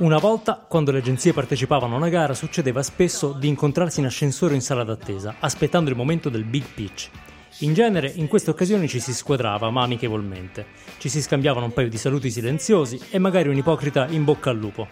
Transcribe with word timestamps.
Una 0.00 0.16
volta, 0.16 0.64
quando 0.66 0.92
le 0.92 1.00
agenzie 1.00 1.34
partecipavano 1.34 1.92
a 1.92 1.98
una 1.98 2.08
gara, 2.08 2.32
succedeva 2.32 2.82
spesso 2.82 3.32
di 3.32 3.48
incontrarsi 3.48 4.00
in 4.00 4.06
ascensore 4.06 4.52
o 4.52 4.54
in 4.54 4.62
sala 4.62 4.82
d'attesa, 4.82 5.34
aspettando 5.40 5.90
il 5.90 5.96
momento 5.96 6.30
del 6.30 6.44
big 6.44 6.64
pitch. 6.74 7.10
In 7.58 7.74
genere, 7.74 8.10
in 8.16 8.26
queste 8.26 8.48
occasioni 8.48 8.88
ci 8.88 8.98
si 8.98 9.12
squadrava, 9.12 9.68
ma 9.68 9.82
amichevolmente. 9.82 10.68
Ci 10.96 11.10
si 11.10 11.20
scambiavano 11.20 11.66
un 11.66 11.74
paio 11.74 11.90
di 11.90 11.98
saluti 11.98 12.30
silenziosi 12.30 12.98
e 13.10 13.18
magari 13.18 13.50
un 13.50 13.58
ipocrita 13.58 14.06
in 14.08 14.24
bocca 14.24 14.48
al 14.48 14.56
lupo. 14.56 14.88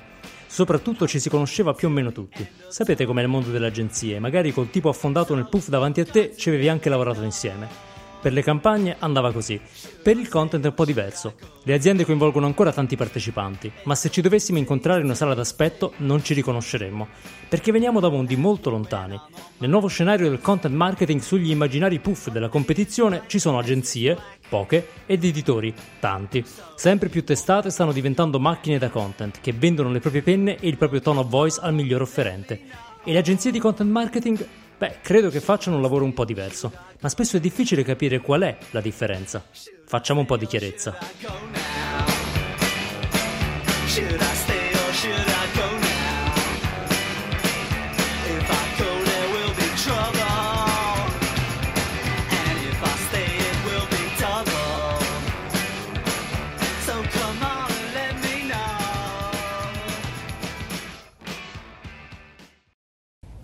Soprattutto 0.46 1.08
ci 1.08 1.20
si 1.20 1.30
conosceva 1.30 1.72
più 1.72 1.88
o 1.88 1.90
meno 1.90 2.12
tutti. 2.12 2.46
Sapete 2.68 3.06
com'è 3.06 3.22
il 3.22 3.28
mondo 3.28 3.48
delle 3.48 3.68
agenzie, 3.68 4.20
magari 4.20 4.52
col 4.52 4.68
tipo 4.68 4.90
affondato 4.90 5.34
nel 5.34 5.48
puff 5.48 5.68
davanti 5.68 6.00
a 6.00 6.04
te 6.04 6.34
ci 6.36 6.50
avevi 6.50 6.68
anche 6.68 6.90
lavorato 6.90 7.22
insieme. 7.22 7.87
Per 8.20 8.32
le 8.32 8.42
campagne 8.42 8.96
andava 8.98 9.32
così. 9.32 9.60
Per 10.02 10.16
il 10.16 10.28
content 10.28 10.64
è 10.64 10.68
un 10.68 10.74
po' 10.74 10.84
diverso. 10.84 11.34
Le 11.62 11.72
aziende 11.72 12.04
coinvolgono 12.04 12.46
ancora 12.46 12.72
tanti 12.72 12.96
partecipanti, 12.96 13.70
ma 13.84 13.94
se 13.94 14.10
ci 14.10 14.20
dovessimo 14.20 14.58
incontrare 14.58 14.98
in 14.98 15.04
una 15.04 15.14
sala 15.14 15.34
d'aspetto 15.34 15.92
non 15.98 16.24
ci 16.24 16.34
riconosceremmo, 16.34 17.06
perché 17.48 17.70
veniamo 17.70 18.00
da 18.00 18.08
mondi 18.08 18.34
molto 18.34 18.70
lontani. 18.70 19.20
Nel 19.58 19.70
nuovo 19.70 19.86
scenario 19.86 20.28
del 20.28 20.40
content 20.40 20.74
marketing 20.74 21.20
sugli 21.20 21.50
immaginari 21.50 22.00
puff 22.00 22.30
della 22.30 22.48
competizione 22.48 23.22
ci 23.28 23.38
sono 23.38 23.58
agenzie, 23.58 24.18
poche, 24.48 24.88
ed 25.06 25.22
editori, 25.22 25.72
tanti. 26.00 26.44
Sempre 26.74 27.08
più 27.08 27.22
testate 27.22 27.70
stanno 27.70 27.92
diventando 27.92 28.40
macchine 28.40 28.78
da 28.78 28.88
content, 28.88 29.40
che 29.40 29.52
vendono 29.52 29.92
le 29.92 30.00
proprie 30.00 30.22
penne 30.22 30.56
e 30.58 30.66
il 30.66 30.76
proprio 30.76 31.00
tone 31.00 31.20
of 31.20 31.28
voice 31.28 31.60
al 31.62 31.74
miglior 31.74 32.02
offerente. 32.02 32.60
E 33.04 33.12
le 33.12 33.18
agenzie 33.18 33.52
di 33.52 33.60
content 33.60 33.90
marketing 33.90 34.44
Beh, 34.78 34.98
credo 35.02 35.28
che 35.28 35.40
facciano 35.40 35.74
un 35.74 35.82
lavoro 35.82 36.04
un 36.04 36.14
po' 36.14 36.24
diverso, 36.24 36.70
ma 37.00 37.08
spesso 37.08 37.36
è 37.36 37.40
difficile 37.40 37.82
capire 37.82 38.20
qual 38.20 38.42
è 38.42 38.56
la 38.70 38.80
differenza. 38.80 39.44
Facciamo 39.84 40.20
un 40.20 40.26
po' 40.26 40.36
di 40.36 40.46
chiarezza. 40.46 40.96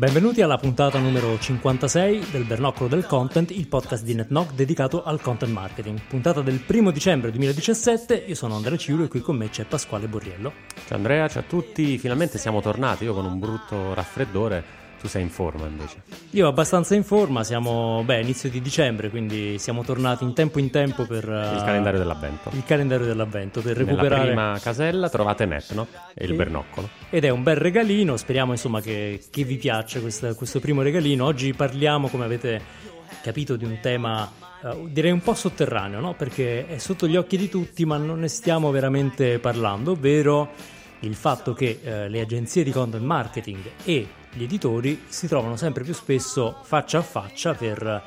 Benvenuti 0.00 0.40
alla 0.40 0.56
puntata 0.56 0.98
numero 0.98 1.38
56 1.38 2.30
del 2.30 2.44
Bernoccolo 2.44 2.88
del 2.88 3.04
Content, 3.04 3.50
il 3.50 3.68
podcast 3.68 4.02
di 4.02 4.14
NetNoc 4.14 4.54
dedicato 4.54 5.02
al 5.02 5.20
content 5.20 5.52
marketing. 5.52 6.00
Puntata 6.08 6.40
del 6.40 6.60
primo 6.60 6.90
dicembre 6.90 7.30
2017, 7.30 8.14
io 8.14 8.34
sono 8.34 8.56
Andrea 8.56 8.78
Ciulo 8.78 9.04
e 9.04 9.08
qui 9.08 9.20
con 9.20 9.36
me 9.36 9.50
c'è 9.50 9.66
Pasquale 9.66 10.08
Borriello. 10.08 10.54
Ciao 10.86 10.96
Andrea, 10.96 11.28
ciao 11.28 11.42
a 11.42 11.44
tutti, 11.46 11.98
finalmente 11.98 12.38
siamo 12.38 12.62
tornati, 12.62 13.04
io 13.04 13.12
con 13.12 13.26
un 13.26 13.38
brutto 13.38 13.92
raffreddore, 13.92 14.64
tu 15.00 15.08
sei 15.08 15.22
in 15.22 15.30
forma 15.30 15.66
invece. 15.66 16.02
Io 16.32 16.46
abbastanza 16.46 16.94
in 16.94 17.04
forma, 17.04 17.42
siamo 17.42 18.02
beh, 18.04 18.20
inizio 18.20 18.50
di 18.50 18.60
dicembre, 18.60 19.08
quindi 19.08 19.58
siamo 19.58 19.82
tornati 19.82 20.24
in 20.24 20.34
tempo 20.34 20.58
in 20.58 20.70
tempo 20.70 21.06
per 21.06 21.26
eh, 21.26 21.54
Il 21.56 21.62
calendario 21.64 21.98
dell'avvento. 21.98 22.50
il 22.52 22.64
calendario 22.64 23.06
dell'avvento 23.06 23.62
per 23.62 23.76
Nella 23.78 23.88
recuperare 23.90 24.26
prima 24.26 24.58
casella 24.60 25.08
trovate 25.08 25.46
Netno 25.46 25.86
e 26.14 26.24
il 26.24 26.30
Sì. 26.30 26.36
bernoccolo. 26.36 26.88
ed 27.08 27.24
è 27.24 27.30
un 27.30 27.42
bel 27.42 27.56
regalino, 27.56 28.16
speriamo 28.18 28.52
insomma 28.52 28.80
che, 28.82 29.22
che 29.30 29.44
vi 29.44 29.56
piaccia 29.56 30.00
questa- 30.00 30.34
questo 30.34 30.60
primo 30.60 30.82
regalino. 30.82 31.24
Oggi 31.24 31.54
parliamo, 31.54 32.08
come 32.08 32.24
avete 32.24 32.60
capito, 33.22 33.56
di 33.56 33.64
un 33.64 33.78
tema 33.80 34.30
eh, 34.62 34.76
direi 34.90 35.10
un 35.12 35.20
po' 35.22 35.32
sotterraneo, 35.32 36.00
no? 36.00 36.12
perché 36.14 36.66
è 36.66 36.76
sotto 36.76 37.06
gli 37.08 37.16
occhi 37.16 37.38
di 37.38 37.48
tutti, 37.48 37.86
ma 37.86 37.96
non 37.96 38.20
ne 38.20 38.28
stiamo 38.28 38.70
veramente 38.70 39.38
parlando, 39.38 39.92
ovvero 39.92 40.50
il 41.00 41.14
fatto 41.14 41.54
che 41.54 41.80
eh, 41.82 42.08
le 42.10 42.20
agenzie 42.20 42.62
di 42.62 42.70
content 42.70 43.02
marketing 43.02 43.58
e 43.84 44.06
gli 44.32 44.44
editori 44.44 45.02
si 45.08 45.26
trovano 45.26 45.56
sempre 45.56 45.82
più 45.84 45.92
spesso 45.92 46.56
faccia 46.62 46.98
a 46.98 47.02
faccia 47.02 47.54
per 47.54 48.02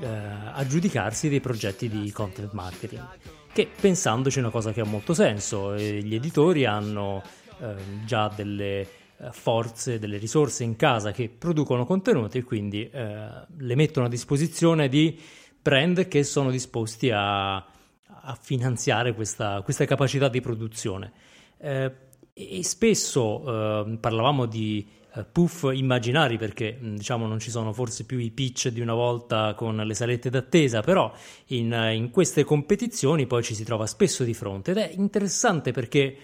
eh, 0.00 0.06
aggiudicarsi 0.52 1.28
dei 1.28 1.40
progetti 1.40 1.88
di 1.88 2.10
content 2.10 2.52
marketing. 2.52 3.06
Che 3.52 3.68
pensandoci 3.80 4.38
è 4.38 4.40
una 4.40 4.50
cosa 4.50 4.72
che 4.72 4.80
ha 4.80 4.84
molto 4.84 5.14
senso. 5.14 5.76
Gli 5.76 6.14
editori 6.14 6.64
hanno 6.64 7.22
ehm, 7.60 8.04
già 8.04 8.28
delle 8.34 8.80
eh, 8.80 8.88
forze, 9.30 9.98
delle 9.98 10.18
risorse 10.18 10.64
in 10.64 10.76
casa 10.76 11.12
che 11.12 11.28
producono 11.28 11.84
contenuti 11.84 12.38
e 12.38 12.44
quindi 12.44 12.88
eh, 12.88 13.28
le 13.56 13.74
mettono 13.74 14.06
a 14.06 14.08
disposizione 14.08 14.88
di 14.88 15.20
brand 15.60 16.08
che 16.08 16.24
sono 16.24 16.50
disposti 16.50 17.10
a, 17.10 17.56
a 17.56 18.38
finanziare 18.40 19.14
questa, 19.14 19.62
questa 19.62 19.84
capacità 19.84 20.28
di 20.28 20.40
produzione. 20.40 21.12
Eh, 21.58 21.92
e 22.34 22.64
spesso 22.64 23.84
eh, 23.84 23.98
parlavamo 23.98 24.46
di 24.46 24.86
eh, 24.88 25.01
puff 25.30 25.68
immaginari 25.72 26.38
perché 26.38 26.78
diciamo 26.80 27.26
non 27.26 27.38
ci 27.38 27.50
sono 27.50 27.72
forse 27.72 28.04
più 28.04 28.18
i 28.18 28.30
pitch 28.30 28.68
di 28.68 28.80
una 28.80 28.94
volta 28.94 29.54
con 29.54 29.76
le 29.76 29.94
salette 29.94 30.30
d'attesa, 30.30 30.80
però 30.80 31.12
in, 31.48 31.72
eh, 31.72 31.94
in 31.94 32.10
queste 32.10 32.44
competizioni 32.44 33.26
poi 33.26 33.42
ci 33.42 33.54
si 33.54 33.64
trova 33.64 33.86
spesso 33.86 34.24
di 34.24 34.34
fronte 34.34 34.70
ed 34.70 34.78
è 34.78 34.90
interessante 34.94 35.72
perché 35.72 36.16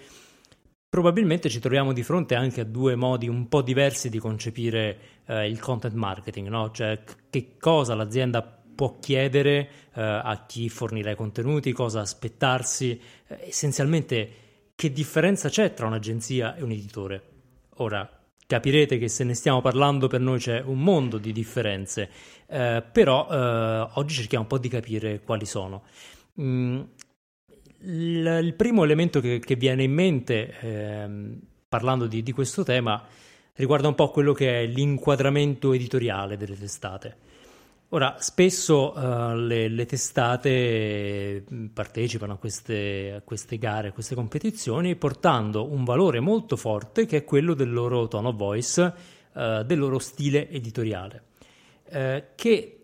probabilmente 0.89 1.49
ci 1.49 1.59
troviamo 1.59 1.93
di 1.93 2.01
fronte 2.01 2.33
anche 2.33 2.61
a 2.61 2.65
due 2.65 2.95
modi 2.95 3.27
un 3.27 3.47
po' 3.47 3.61
diversi 3.61 4.09
di 4.09 4.17
concepire 4.17 4.97
eh, 5.25 5.47
il 5.47 5.59
content 5.59 5.93
marketing, 5.93 6.47
no? 6.47 6.71
Cioè 6.71 7.03
che 7.29 7.57
cosa 7.59 7.93
l'azienda 7.93 8.41
può 8.41 8.97
chiedere 8.99 9.69
eh, 9.93 10.01
a 10.01 10.45
chi 10.47 10.67
fornirà 10.69 11.11
i 11.11 11.15
contenuti, 11.15 11.71
cosa 11.73 11.99
aspettarsi, 11.99 12.99
eh, 13.27 13.47
essenzialmente 13.47 14.31
che 14.73 14.91
differenza 14.91 15.49
c'è 15.49 15.73
tra 15.73 15.85
un'agenzia 15.85 16.55
e 16.55 16.63
un 16.63 16.71
editore. 16.71 17.23
Ora, 17.75 18.18
capirete 18.49 18.97
che 18.97 19.09
se 19.09 19.23
ne 19.23 19.35
stiamo 19.35 19.61
parlando 19.61 20.07
per 20.07 20.21
noi 20.21 20.39
c'è 20.39 20.59
un 20.65 20.81
mondo 20.81 21.19
di 21.19 21.31
differenze, 21.31 22.09
eh, 22.47 22.83
però 22.91 23.27
eh, 23.29 23.89
oggi 23.93 24.15
cerchiamo 24.15 24.45
un 24.45 24.49
po' 24.49 24.57
di 24.57 24.69
capire 24.69 25.21
quali 25.21 25.45
sono. 25.45 25.83
Mm, 26.41 26.81
il, 27.81 28.39
il 28.41 28.53
primo 28.55 28.83
elemento 28.83 29.19
che, 29.19 29.37
che 29.37 29.55
viene 29.55 29.83
in 29.83 29.93
mente 29.93 30.55
ehm, 30.61 31.39
parlando 31.69 32.07
di, 32.07 32.23
di 32.23 32.31
questo 32.31 32.63
tema 32.63 33.05
riguarda 33.53 33.87
un 33.87 33.93
po' 33.93 34.09
quello 34.09 34.33
che 34.33 34.61
è 34.61 34.65
l'inquadramento 34.65 35.71
editoriale 35.71 36.35
delle 36.35 36.57
testate. 36.57 37.17
Ora, 37.91 38.17
spesso 38.19 38.93
eh, 38.93 39.35
le, 39.35 39.67
le 39.67 39.85
testate 39.87 41.43
mh, 41.47 41.65
partecipano 41.67 42.33
a 42.33 42.37
queste, 42.37 43.13
a 43.17 43.21
queste 43.21 43.57
gare, 43.57 43.87
a 43.87 43.91
queste 43.91 44.13
competizioni, 44.13 44.95
portando 44.95 45.71
un 45.71 45.83
valore 45.85 46.19
molto 46.19 46.55
forte 46.55 47.07
che 47.07 47.17
è 47.17 47.23
quello 47.23 47.55
del 47.55 47.73
loro 47.73 48.07
tone 48.07 48.27
of 48.27 48.35
voice, 48.35 48.93
eh, 49.33 49.63
del 49.65 49.79
loro 49.79 49.97
stile 49.97 50.49
editoriale, 50.51 51.23
eh, 51.89 52.25
che 52.35 52.75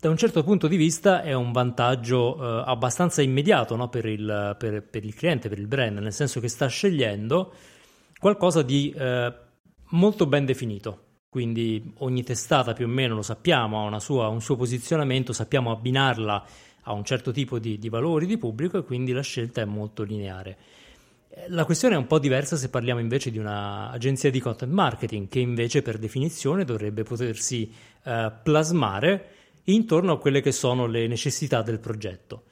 da 0.00 0.08
un 0.08 0.16
certo 0.16 0.44
punto 0.44 0.68
di 0.68 0.76
vista 0.76 1.22
è 1.22 1.32
un 1.32 1.50
vantaggio 1.50 2.36
abbastanza 2.36 3.22
immediato 3.22 3.74
no, 3.74 3.88
per, 3.88 4.04
il, 4.04 4.54
per- 4.58 4.82
per 4.82 5.02
il 5.02 5.14
cliente, 5.14 5.48
per 5.48 5.58
il 5.58 5.66
brand, 5.66 5.96
nel 5.96 6.12
senso 6.12 6.40
che 6.40 6.48
sta 6.48 6.66
scegliendo 6.66 7.54
qualcosa 8.18 8.60
di 8.60 8.94
molto 9.92 10.26
ben 10.26 10.44
definito. 10.44 11.03
Quindi 11.34 11.94
ogni 11.98 12.22
testata 12.22 12.74
più 12.74 12.84
o 12.84 12.88
meno 12.88 13.16
lo 13.16 13.22
sappiamo, 13.22 13.88
ha 13.88 13.98
sua- 13.98 14.28
un 14.28 14.40
suo 14.40 14.54
posizionamento, 14.54 15.32
sappiamo 15.32 15.72
abbinarla 15.72 16.46
a 16.82 16.92
un 16.92 17.02
certo 17.02 17.32
tipo 17.32 17.58
di, 17.58 17.76
di 17.76 17.88
valori 17.88 18.26
di 18.26 18.38
pubblico 18.38 18.78
e 18.78 18.84
quindi 18.84 19.10
la 19.10 19.20
scelta 19.20 19.60
è 19.60 19.64
molto 19.64 20.04
lineare. 20.04 20.56
Eh, 21.28 21.46
La 21.48 21.64
questione 21.64 21.96
è 21.96 21.98
un 21.98 22.06
po' 22.06 22.20
diversa 22.20 22.54
se 22.54 22.70
parliamo 22.70 23.00
invece 23.00 23.32
di 23.32 23.38
un'agenzia 23.38 24.30
di 24.30 24.38
content 24.38 24.70
marketing 24.70 25.26
che 25.26 25.40
invece 25.40 25.82
per 25.82 25.98
definizione 25.98 26.64
dovrebbe 26.64 27.02
potersi 27.02 27.68
eh, 28.04 28.32
plasmare 28.40 29.28
intorno 29.64 30.12
a 30.12 30.18
quelle 30.20 30.40
che 30.40 30.52
sono 30.52 30.86
le 30.86 31.08
necessità 31.08 31.62
del 31.62 31.80
progetto. 31.80 32.44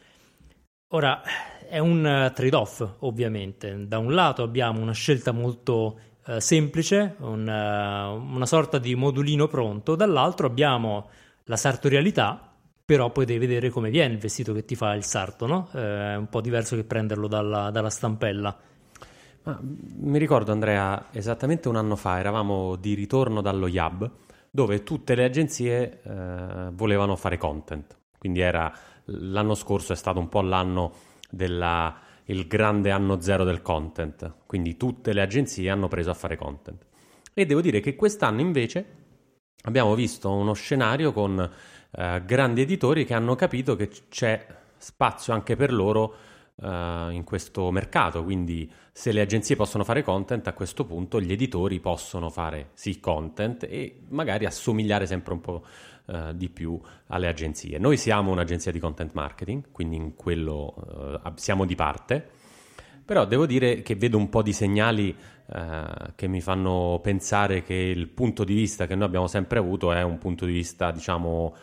Ora, 0.89 1.23
è 1.69 1.79
un 1.79 2.05
eh, 2.05 2.33
trade-off, 2.35 2.85
ovviamente. 2.99 3.87
Da 3.87 3.99
un 3.99 4.13
lato 4.13 4.43
abbiamo 4.43 4.81
una 4.81 4.93
scelta 4.93 5.31
molto 5.31 6.01
eh, 6.27 6.41
semplice, 6.41 7.17
un, 7.19 7.49
eh, 7.49 8.07
una 8.35 8.47
sorta 8.47 8.79
di 8.79 8.95
modulino 8.95 9.47
pronto, 9.47 9.95
dall'altro 9.95 10.47
abbiamo 10.47 11.09
la 11.45 11.57
sartorialità, 11.57 12.53
però 12.85 13.11
poi 13.11 13.25
devi 13.25 13.47
vedere 13.47 13.71
come 13.71 13.91
viene 13.91 14.15
il 14.15 14.19
vestito 14.19 14.53
che 14.53 14.65
ti 14.65 14.75
fa 14.75 14.95
il 14.95 15.05
sarto, 15.05 15.47
no? 15.47 15.69
Eh, 15.73 16.13
È 16.13 16.17
un 16.17 16.29
po' 16.29 16.41
diverso 16.41 16.77
che 16.77 16.85
prenderlo 16.85 17.27
dalla, 17.29 17.71
dalla 17.71 17.91
stampella. 17.91 18.57
Ma, 19.45 19.59
mi 19.61 20.19
ricordo 20.19 20.53
Andrea, 20.53 21.07
esattamente 21.11 21.69
un 21.69 21.77
anno 21.77 21.97
fa 21.97 22.19
eravamo 22.19 22.77
di 22.77 22.95
ritorno 22.95 23.41
dallo 23.41 23.67
Yab, 23.67 24.09
dove 24.51 24.83
tutte 24.83 25.15
le 25.15 25.25
agenzie 25.25 26.03
eh, 26.03 26.69
volevano 26.73 27.17
fare 27.17 27.39
content. 27.39 27.97
Quindi 28.19 28.41
era 28.41 28.73
l'anno 29.07 29.55
scorso 29.55 29.93
è 29.93 29.97
stato 29.97 30.21
un 30.21 30.29
po' 30.29 30.43
l'anno 30.43 30.93
del 32.25 32.47
grande 32.47 32.91
anno 32.91 33.21
zero 33.21 33.45
del 33.45 33.63
content, 33.63 34.35
quindi 34.47 34.77
tutte 34.77 35.13
le 35.13 35.23
agenzie 35.23 35.71
hanno 35.71 35.89
preso 35.89 36.11
a 36.11 36.15
fare 36.15 36.37
content. 36.37 36.85
E 37.35 37.47
devo 37.47 37.61
dire 37.61 37.81
che 37.81 37.95
quest'anno 37.95 38.41
invece 38.41 38.87
abbiamo 39.65 39.95
visto 39.95 40.31
uno 40.33 40.53
scenario 40.53 41.13
con 41.13 41.51
eh, 41.91 42.23
grandi 42.25 42.63
editori 42.63 43.05
che 43.05 43.15
hanno 43.15 43.35
capito 43.35 43.77
che 43.77 43.91
c'è 44.09 44.45
spazio 44.77 45.33
anche 45.33 45.57
per 45.57 45.73
loro 45.73 46.15
uh, 46.57 47.11
in 47.11 47.23
questo 47.25 47.71
mercato, 47.71 48.25
quindi 48.25 48.71
se 48.93 49.13
le 49.13 49.21
agenzie 49.21 49.57
possono 49.57 49.85
fare 49.85 50.03
content, 50.03 50.47
a 50.49 50.53
questo 50.53 50.85
punto 50.85 51.21
gli 51.21 51.33
editori 51.33 51.81
possono 51.81 52.31
fare 52.31 52.71
sì 52.75 52.99
content 53.01 53.65
e 53.65 54.01
magari 54.09 54.45
assomigliare 54.45 55.07
sempre 55.07 55.33
un 55.33 55.41
po' 55.41 55.65
uh, 56.07 56.33
di 56.33 56.49
più 56.49 56.81
alle 57.09 57.29
agenzie. 57.29 57.79
Noi 57.79 57.97
siamo 57.97 58.31
un'agenzia 58.31 58.73
di 58.73 58.79
content 58.79 59.13
marketing, 59.15 59.71
quindi 59.71 59.97
in 59.97 60.15
quello 60.15 61.21
uh, 61.25 61.33
siamo 61.35 61.65
di 61.65 61.75
parte, 61.75 62.27
però 63.05 63.25
devo 63.27 63.47
dire 63.47 63.83
che 63.83 63.97
vedo 63.97 64.17
un 64.17 64.29
po' 64.29 64.43
di 64.43 64.53
segnali 64.53 65.15
che 66.15 66.29
mi 66.29 66.41
fanno 66.41 66.99
pensare 67.03 67.63
che 67.63 67.75
il 67.75 68.09
punto 68.09 68.43
di 68.43 68.55
vista 68.55 68.87
che 68.87 68.95
noi 68.95 69.05
abbiamo 69.05 69.27
sempre 69.27 69.59
avuto 69.59 69.93
è 69.93 70.01
un 70.01 70.17
punto 70.17 70.47
di 70.47 70.53
vista, 70.53 70.91
diciamo, 70.91 71.55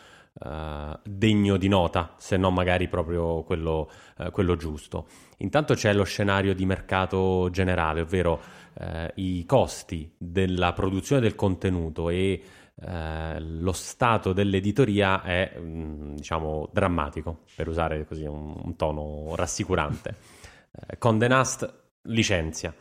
Uh, 0.41 0.97
degno 1.03 1.57
di 1.57 1.67
nota, 1.67 2.13
se 2.17 2.37
non 2.37 2.53
magari 2.53 2.87
proprio 2.87 3.43
quello, 3.43 3.89
uh, 4.19 4.31
quello, 4.31 4.55
giusto. 4.55 5.07
Intanto 5.39 5.73
c'è 5.73 5.91
lo 5.91 6.03
scenario 6.03 6.53
di 6.53 6.65
mercato 6.65 7.49
generale, 7.51 8.01
ovvero 8.01 8.39
uh, 8.75 8.85
i 9.15 9.43
costi 9.45 10.09
della 10.17 10.71
produzione 10.71 11.19
del 11.19 11.35
contenuto 11.35 12.09
e 12.09 12.41
lo 12.81 13.71
stato 13.73 14.31
dell'editoria 14.33 15.21
è 15.21 15.53
mm, 15.59 16.15
diciamo 16.15 16.69
drammatico, 16.71 17.39
per 17.55 17.67
usare 17.67 18.05
così 18.05 18.25
un, 18.25 18.55
un 18.63 18.75
tono 18.75 19.35
rassicurante. 19.35 20.15
Condé 20.97 21.27
Nast 21.27 21.73
licenzia. 22.03 22.73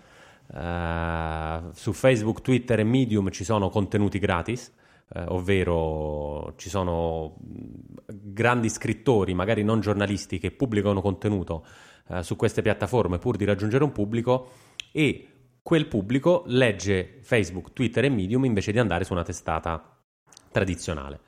su 1.72 1.92
Facebook, 1.92 2.40
Twitter 2.40 2.80
e 2.80 2.84
Medium 2.84 3.30
ci 3.30 3.44
sono 3.44 3.68
contenuti 3.70 4.18
gratis 4.18 4.72
eh, 5.14 5.24
ovvero 5.28 6.54
ci 6.56 6.68
sono 6.68 7.36
grandi 8.06 8.68
scrittori, 8.68 9.34
magari 9.34 9.62
non 9.62 9.80
giornalisti, 9.80 10.38
che 10.38 10.50
pubblicano 10.50 11.00
contenuto 11.00 11.64
eh, 12.08 12.22
su 12.22 12.36
queste 12.36 12.62
piattaforme 12.62 13.18
pur 13.18 13.36
di 13.36 13.44
raggiungere 13.44 13.84
un 13.84 13.92
pubblico 13.92 14.50
e 14.92 15.26
quel 15.68 15.86
pubblico 15.86 16.44
legge 16.46 17.18
Facebook, 17.20 17.74
Twitter 17.74 18.06
e 18.06 18.08
Medium 18.08 18.46
invece 18.46 18.72
di 18.72 18.78
andare 18.78 19.04
su 19.04 19.12
una 19.12 19.22
testata 19.22 19.98
tradizionale. 20.50 21.20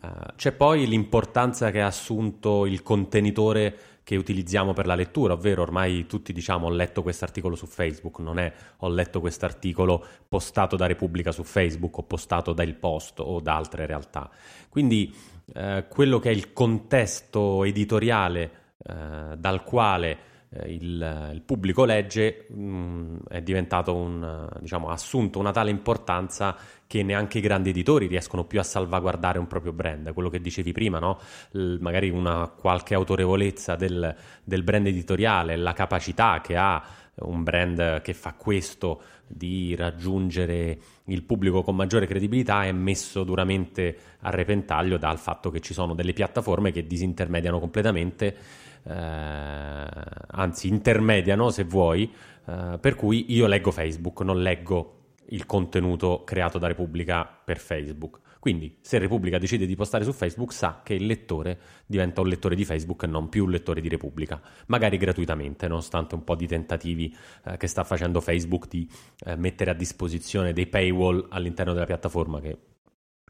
Uh, 0.00 0.08
c'è 0.36 0.52
poi 0.52 0.86
l'importanza 0.86 1.72
che 1.72 1.80
ha 1.80 1.86
assunto 1.86 2.66
il 2.66 2.84
contenitore 2.84 3.76
che 4.04 4.14
utilizziamo 4.14 4.74
per 4.74 4.86
la 4.86 4.94
lettura, 4.94 5.32
ovvero 5.32 5.62
ormai 5.62 6.06
tutti 6.06 6.32
diciamo 6.32 6.68
ho 6.68 6.70
letto 6.70 7.02
questo 7.02 7.24
articolo 7.24 7.56
su 7.56 7.66
Facebook, 7.66 8.20
non 8.20 8.38
è 8.38 8.52
ho 8.76 8.88
letto 8.88 9.18
questo 9.18 9.44
articolo 9.46 10.06
postato 10.28 10.76
da 10.76 10.86
Repubblica 10.86 11.32
su 11.32 11.42
Facebook 11.42 11.98
o 11.98 12.04
postato 12.04 12.52
da 12.52 12.62
Il 12.62 12.76
Post 12.76 13.18
o 13.18 13.40
da 13.40 13.56
altre 13.56 13.86
realtà. 13.86 14.30
Quindi 14.68 15.12
eh, 15.52 15.86
quello 15.88 16.20
che 16.20 16.30
è 16.30 16.32
il 16.32 16.52
contesto 16.52 17.64
editoriale 17.64 18.50
eh, 18.86 19.36
dal 19.36 19.64
quale 19.64 20.29
eh, 20.52 20.72
il, 20.72 21.30
il, 21.32 21.42
pubblico 21.42 21.84
legge 21.84 22.46
mh, 22.48 22.60
mm, 22.60 23.16
è 23.28 23.40
diventato 23.40 23.94
un, 23.94 24.48
diciamo, 24.60 24.88
ha 24.88 24.92
assunto 24.92 25.38
una 25.38 25.52
tale 25.52 25.70
importanza 25.70 26.56
che 26.86 27.04
neanche 27.04 27.38
i 27.38 27.40
grandi 27.40 27.70
editori 27.70 28.06
riescono 28.06 28.44
più 28.44 28.58
a 28.58 28.64
salvaguardare 28.64 29.38
un 29.38 29.46
proprio 29.46 29.72
brand, 29.72 30.12
quello 30.12 30.28
che 30.28 30.40
dicevi 30.40 30.72
prima, 30.72 30.98
no? 30.98 31.20
L- 31.52 31.76
magari 31.80 32.10
una 32.10 32.48
qualche 32.48 32.94
autorevolezza 32.94 33.76
del, 33.76 34.14
del 34.42 34.62
brand 34.64 34.88
editoriale, 34.88 35.56
la 35.56 35.72
capacità 35.72 36.40
che 36.40 36.56
ha 36.56 36.82
un 37.22 37.42
brand 37.42 38.00
che 38.02 38.14
fa 38.14 38.34
questo 38.34 39.02
di 39.26 39.74
raggiungere 39.76 40.78
il 41.04 41.22
pubblico 41.22 41.62
con 41.62 41.76
maggiore 41.76 42.06
credibilità 42.06 42.64
è 42.64 42.72
messo 42.72 43.22
duramente 43.24 43.96
a 44.20 44.30
repentaglio 44.30 44.98
dal 44.98 45.18
fatto 45.18 45.50
che 45.50 45.60
ci 45.60 45.72
sono 45.72 45.94
delle 45.94 46.12
piattaforme 46.12 46.72
che 46.72 46.86
disintermediano 46.86 47.60
completamente 47.60 48.36
eh, 48.82 49.86
anzi 50.28 50.68
intermediano 50.68 51.50
se 51.50 51.64
vuoi, 51.64 52.10
eh, 52.46 52.78
per 52.80 52.94
cui 52.94 53.32
io 53.32 53.46
leggo 53.46 53.70
Facebook, 53.70 54.20
non 54.22 54.40
leggo 54.40 54.96
il 55.26 55.46
contenuto 55.46 56.22
creato 56.24 56.58
da 56.58 56.66
Repubblica 56.66 57.24
per 57.24 57.58
Facebook. 57.58 58.18
Quindi 58.40 58.78
se 58.80 58.98
Repubblica 58.98 59.36
decide 59.36 59.66
di 59.66 59.76
postare 59.76 60.02
su 60.02 60.12
Facebook 60.12 60.52
sa 60.54 60.80
che 60.82 60.94
il 60.94 61.04
lettore 61.04 61.58
diventa 61.84 62.22
un 62.22 62.28
lettore 62.28 62.56
di 62.56 62.64
Facebook 62.64 63.02
e 63.02 63.06
non 63.06 63.28
più 63.28 63.44
un 63.44 63.50
lettore 63.50 63.82
di 63.82 63.88
Repubblica, 63.88 64.40
magari 64.68 64.96
gratuitamente, 64.96 65.68
nonostante 65.68 66.14
un 66.14 66.24
po' 66.24 66.34
di 66.34 66.46
tentativi 66.46 67.14
eh, 67.44 67.58
che 67.58 67.66
sta 67.66 67.84
facendo 67.84 68.20
Facebook 68.22 68.66
di 68.66 68.90
eh, 69.26 69.36
mettere 69.36 69.70
a 69.70 69.74
disposizione 69.74 70.54
dei 70.54 70.66
paywall 70.66 71.26
all'interno 71.28 71.74
della 71.74 71.84
piattaforma 71.84 72.40
che 72.40 72.56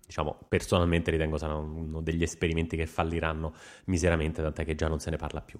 diciamo, 0.07 0.39
personalmente 0.49 1.11
ritengo 1.11 1.39
saranno 1.39 1.61
uno 1.61 2.01
degli 2.01 2.23
esperimenti 2.23 2.77
che 2.77 2.87
falliranno 2.87 3.53
miseramente, 3.87 4.43
tant'è 4.43 4.65
che 4.65 4.77
già 4.77 4.87
non 4.87 5.01
se 5.01 5.11
ne 5.11 5.17
parla 5.17 5.41
più. 5.41 5.59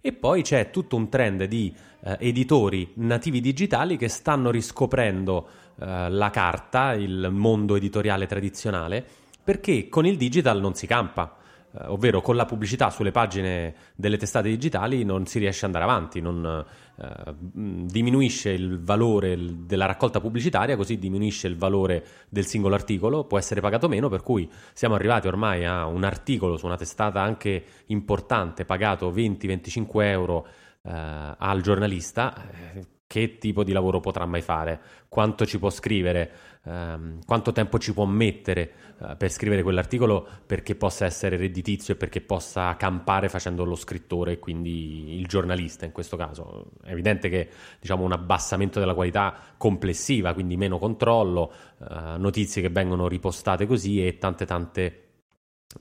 E 0.00 0.12
poi 0.12 0.42
c'è 0.42 0.70
tutto 0.70 0.94
un 0.94 1.08
trend 1.08 1.44
di 1.44 1.74
eh, 2.02 2.16
editori 2.20 2.92
nativi 2.94 3.40
digitali 3.40 3.96
che 3.96 4.08
stanno 4.08 4.50
riscoprendo 4.50 5.48
eh, 5.80 6.10
la 6.10 6.30
carta, 6.30 6.94
il 6.94 7.28
mondo 7.30 7.76
editoriale 7.76 8.26
tradizionale, 8.26 9.04
perché 9.42 9.88
con 9.88 10.06
il 10.06 10.16
digital 10.16 10.60
non 10.60 10.74
si 10.74 10.86
campa 10.86 11.38
eh, 11.70 11.86
ovvero 11.88 12.22
con 12.22 12.34
la 12.34 12.46
pubblicità 12.46 12.88
sulle 12.88 13.10
pagine 13.10 13.74
delle 13.94 14.16
testate 14.16 14.48
digitali 14.48 15.04
non 15.04 15.26
si 15.26 15.38
riesce 15.38 15.66
ad 15.66 15.74
andare 15.74 15.84
avanti, 15.84 16.20
non, 16.20 16.64
eh, 16.96 17.34
diminuisce 17.36 18.50
il 18.50 18.80
valore 18.80 19.36
della 19.66 19.84
raccolta 19.84 20.18
pubblicitaria, 20.18 20.76
così 20.76 20.98
diminuisce 20.98 21.46
il 21.46 21.56
valore 21.56 22.04
del 22.30 22.46
singolo 22.46 22.74
articolo, 22.74 23.24
può 23.24 23.36
essere 23.36 23.60
pagato 23.60 23.86
meno, 23.86 24.08
per 24.08 24.22
cui 24.22 24.50
siamo 24.72 24.94
arrivati 24.94 25.26
ormai 25.26 25.66
a 25.66 25.84
un 25.84 26.04
articolo 26.04 26.56
su 26.56 26.64
una 26.64 26.76
testata 26.76 27.20
anche 27.20 27.64
importante 27.86 28.64
pagato 28.64 29.12
20-25 29.12 30.02
euro 30.04 30.46
eh, 30.82 30.90
al 30.90 31.60
giornalista 31.60 32.48
eh, 32.50 32.86
che 33.08 33.38
tipo 33.38 33.64
di 33.64 33.72
lavoro 33.72 34.00
potrà 34.00 34.26
mai 34.26 34.42
fare, 34.42 34.78
quanto 35.08 35.46
ci 35.46 35.58
può 35.58 35.70
scrivere, 35.70 36.30
ehm, 36.64 37.24
quanto 37.24 37.52
tempo 37.52 37.78
ci 37.78 37.94
può 37.94 38.04
mettere 38.04 38.72
eh, 39.00 39.16
per 39.16 39.30
scrivere 39.30 39.62
quell'articolo 39.62 40.28
perché 40.44 40.74
possa 40.74 41.06
essere 41.06 41.38
redditizio 41.38 41.94
e 41.94 41.96
perché 41.96 42.20
possa 42.20 42.76
campare 42.76 43.30
facendo 43.30 43.64
lo 43.64 43.76
scrittore 43.76 44.32
e 44.32 44.38
quindi 44.38 45.18
il 45.18 45.26
giornalista 45.26 45.86
in 45.86 45.92
questo 45.92 46.18
caso. 46.18 46.72
È 46.84 46.90
evidente 46.92 47.30
che 47.30 47.48
diciamo 47.80 48.04
un 48.04 48.12
abbassamento 48.12 48.78
della 48.78 48.94
qualità 48.94 49.34
complessiva, 49.56 50.34
quindi 50.34 50.58
meno 50.58 50.78
controllo, 50.78 51.50
eh, 51.80 52.18
notizie 52.18 52.60
che 52.60 52.68
vengono 52.68 53.08
ripostate 53.08 53.64
così 53.66 54.06
e 54.06 54.18
tante 54.18 54.44
tante 54.44 55.07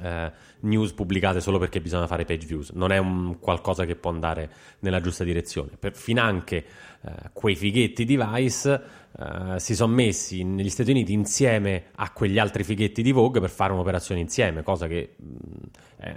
eh, 0.01 0.32
news 0.62 0.91
pubblicate 0.94 1.39
solo 1.39 1.58
perché 1.58 1.79
bisogna 1.79 2.08
fare 2.08 2.25
page 2.25 2.46
views, 2.46 2.70
non 2.72 2.91
è 2.91 2.98
un 2.98 3.39
qualcosa 3.39 3.86
che 3.86 3.96
può 3.96 4.12
andare 4.12 4.50
nella 4.79 5.00
giusta 5.00 5.24
direzione. 5.24 5.72
Per, 5.79 5.96
finanche 5.96 6.65
eh, 7.01 7.12
quei 7.34 7.56
fighetti 7.56 8.03
di 8.03 8.17
Vice 8.17 8.84
eh, 9.17 9.60
si 9.60 9.75
sono 9.75 9.94
messi 9.94 10.44
negli 10.44 10.70
Stati 10.70 10.91
Uniti 10.91 11.13
insieme 11.13 11.86
a 11.96 12.12
quegli 12.12 12.38
altri 12.38 12.63
fighetti 12.63 13.01
di 13.01 13.12
Vogue 13.12 13.39
per 13.39 13.50
fare 13.50 13.72
un'operazione 13.74 14.20
insieme, 14.20 14.62
cosa 14.62 14.88
che 14.88 15.15
mh, 15.15 15.25
è 15.98 16.15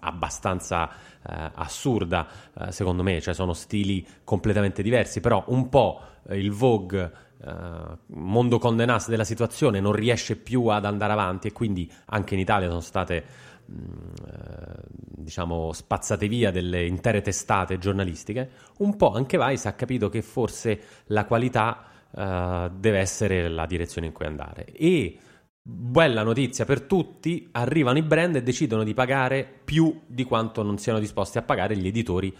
abbastanza 0.00 0.88
eh, 0.88 1.50
assurda 1.54 2.26
eh, 2.58 2.72
secondo 2.72 3.02
me, 3.02 3.20
cioè 3.20 3.34
sono 3.34 3.52
stili 3.52 4.06
completamente 4.24 4.82
diversi, 4.82 5.20
però 5.20 5.44
un 5.48 5.68
po' 5.68 6.00
il 6.30 6.50
Vogue 6.50 7.28
Uh, 7.42 7.96
mondo 8.08 8.58
condenato 8.58 9.08
della 9.08 9.24
situazione 9.24 9.80
non 9.80 9.92
riesce 9.92 10.36
più 10.36 10.66
ad 10.66 10.84
andare 10.84 11.12
avanti 11.14 11.48
e 11.48 11.52
quindi 11.52 11.90
anche 12.06 12.34
in 12.34 12.40
Italia 12.40 12.68
sono 12.68 12.80
state 12.80 13.24
mh, 13.64 13.74
uh, 13.74 14.82
diciamo 14.86 15.72
spazzate 15.72 16.28
via 16.28 16.50
delle 16.50 16.84
intere 16.84 17.22
testate 17.22 17.78
giornalistiche. 17.78 18.50
Un 18.78 18.94
po' 18.94 19.12
anche 19.12 19.38
Vice 19.38 19.68
ha 19.68 19.72
capito 19.72 20.10
che 20.10 20.20
forse 20.20 20.80
la 21.06 21.24
qualità 21.24 21.84
uh, 22.10 22.70
deve 22.78 22.98
essere 22.98 23.48
la 23.48 23.64
direzione 23.64 24.08
in 24.08 24.12
cui 24.12 24.26
andare. 24.26 24.66
E 24.66 25.16
bella 25.62 26.22
notizia 26.22 26.66
per 26.66 26.82
tutti 26.82 27.48
arrivano 27.52 27.96
i 27.96 28.02
brand 28.02 28.36
e 28.36 28.42
decidono 28.42 28.84
di 28.84 28.92
pagare 28.92 29.48
più 29.64 30.02
di 30.06 30.24
quanto 30.24 30.62
non 30.62 30.76
siano 30.76 30.98
disposti 30.98 31.38
a 31.38 31.42
pagare 31.42 31.74
gli 31.74 31.86
editori 31.86 32.36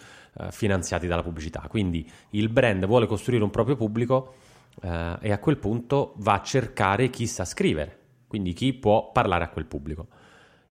finanziati 0.51 1.07
dalla 1.07 1.23
pubblicità. 1.23 1.67
Quindi 1.69 2.09
il 2.31 2.49
brand 2.51 2.87
vuole 2.87 3.07
costruire 3.07 3.43
un 3.43 3.51
proprio 3.51 3.77
pubblico 3.77 4.35
eh, 4.81 5.19
e 5.21 5.33
a 5.33 5.39
quel 5.39 5.59
punto 5.59 6.15
va 6.19 6.35
a 6.35 6.43
cercare 6.43 7.11
chi 7.11 7.27
sa 7.27 7.45
scrivere, 7.45 7.99
quindi 8.27 8.53
chi 8.53 8.73
può 8.73 9.13
parlare 9.13 9.45
a 9.45 9.49
quel 9.49 9.67
pubblico. 9.67 10.09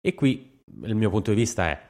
E 0.01 0.13
qui 0.13 0.61
il 0.83 0.95
mio 0.95 1.09
punto 1.09 1.31
di 1.31 1.37
vista 1.37 1.67
è, 1.67 1.87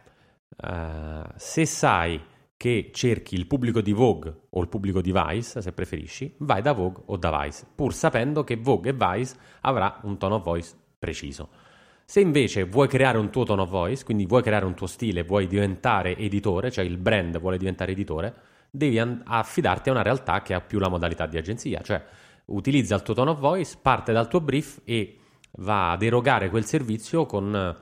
eh, 0.64 1.24
se 1.36 1.66
sai 1.66 2.22
che 2.56 2.92
cerchi 2.94 3.36
il 3.36 3.48
pubblico 3.48 3.80
di 3.80 3.94
Vogue 3.94 4.48
o 4.50 4.62
il 4.62 4.68
pubblico 4.68 5.02
di 5.02 5.14
Vice, 5.14 5.62
se 5.62 5.72
preferisci, 5.72 6.36
vai 6.40 6.62
da 6.62 6.74
Vogue 6.74 7.04
o 7.06 7.16
da 7.16 7.42
Vice, 7.42 7.66
pur 7.74 7.94
sapendo 7.94 8.44
che 8.44 8.58
Vogue 8.58 8.90
e 8.90 8.94
Vice 8.94 9.36
avrà 9.62 10.00
un 10.04 10.18
tono 10.18 10.36
of 10.36 10.44
voice 10.44 10.74
preciso. 11.00 11.50
Se 12.10 12.20
invece 12.20 12.64
vuoi 12.64 12.88
creare 12.88 13.20
un 13.20 13.30
tuo 13.30 13.44
tone 13.44 13.62
of 13.62 13.70
voice, 13.70 14.04
quindi 14.04 14.26
vuoi 14.26 14.42
creare 14.42 14.66
un 14.66 14.74
tuo 14.74 14.88
stile, 14.88 15.22
vuoi 15.22 15.46
diventare 15.46 16.18
editore, 16.18 16.72
cioè 16.72 16.84
il 16.84 16.98
brand 16.98 17.40
vuole 17.40 17.58
diventare 17.58 17.92
editore, 17.92 18.34
devi 18.70 19.00
affidarti 19.00 19.90
a 19.90 19.94
una 19.94 20.02
realtà 20.02 20.42
che 20.42 20.54
ha 20.54 20.62
più 20.62 20.80
la 20.80 20.90
modalità 20.90 21.26
di 21.26 21.38
agenzia, 21.38 21.82
cioè 21.82 22.04
utilizza 22.46 22.96
il 22.96 23.02
tuo 23.02 23.14
tone 23.14 23.32
of 23.32 23.40
voice, 23.40 23.78
parte 23.82 24.12
dal 24.12 24.28
tuo 24.28 24.42
brief 24.42 24.82
e 24.84 25.18
va 25.58 25.92
ad 25.92 26.04
erogare 26.04 26.50
quel 26.50 26.66
servizio 26.66 27.26
con 27.26 27.56
eh, 27.56 27.76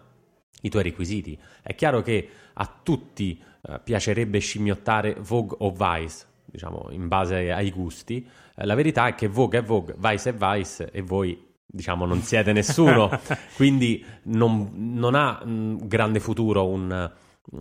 i 0.62 0.70
tuoi 0.70 0.84
requisiti. 0.84 1.38
È 1.62 1.76
chiaro 1.76 2.02
che 2.02 2.30
a 2.54 2.80
tutti 2.84 3.42
eh, 3.62 3.80
piacerebbe 3.84 4.40
scimmiottare 4.40 5.16
Vogue 5.20 5.58
o 5.60 5.72
Vice, 5.72 6.26
diciamo, 6.46 6.88
in 6.92 7.08
base 7.08 7.52
ai 7.52 7.72
gusti. 7.72 8.28
Eh, 8.56 8.66
la 8.66 8.76
verità 8.76 9.08
è 9.08 9.16
che 9.16 9.28
Vogue 9.28 9.60
è 9.60 9.64
Vogue, 9.64 9.96
Vice 9.98 10.30
è 10.30 10.34
Vice 10.34 10.92
e 10.92 11.02
voi 11.02 11.46
diciamo 11.70 12.06
non 12.06 12.22
siete 12.22 12.54
nessuno, 12.54 13.10
quindi 13.56 14.04
non, 14.24 14.72
non 14.74 15.16
ha 15.16 15.42
un 15.44 15.78
grande 15.86 16.20
futuro 16.20 16.66
un, 16.66 17.12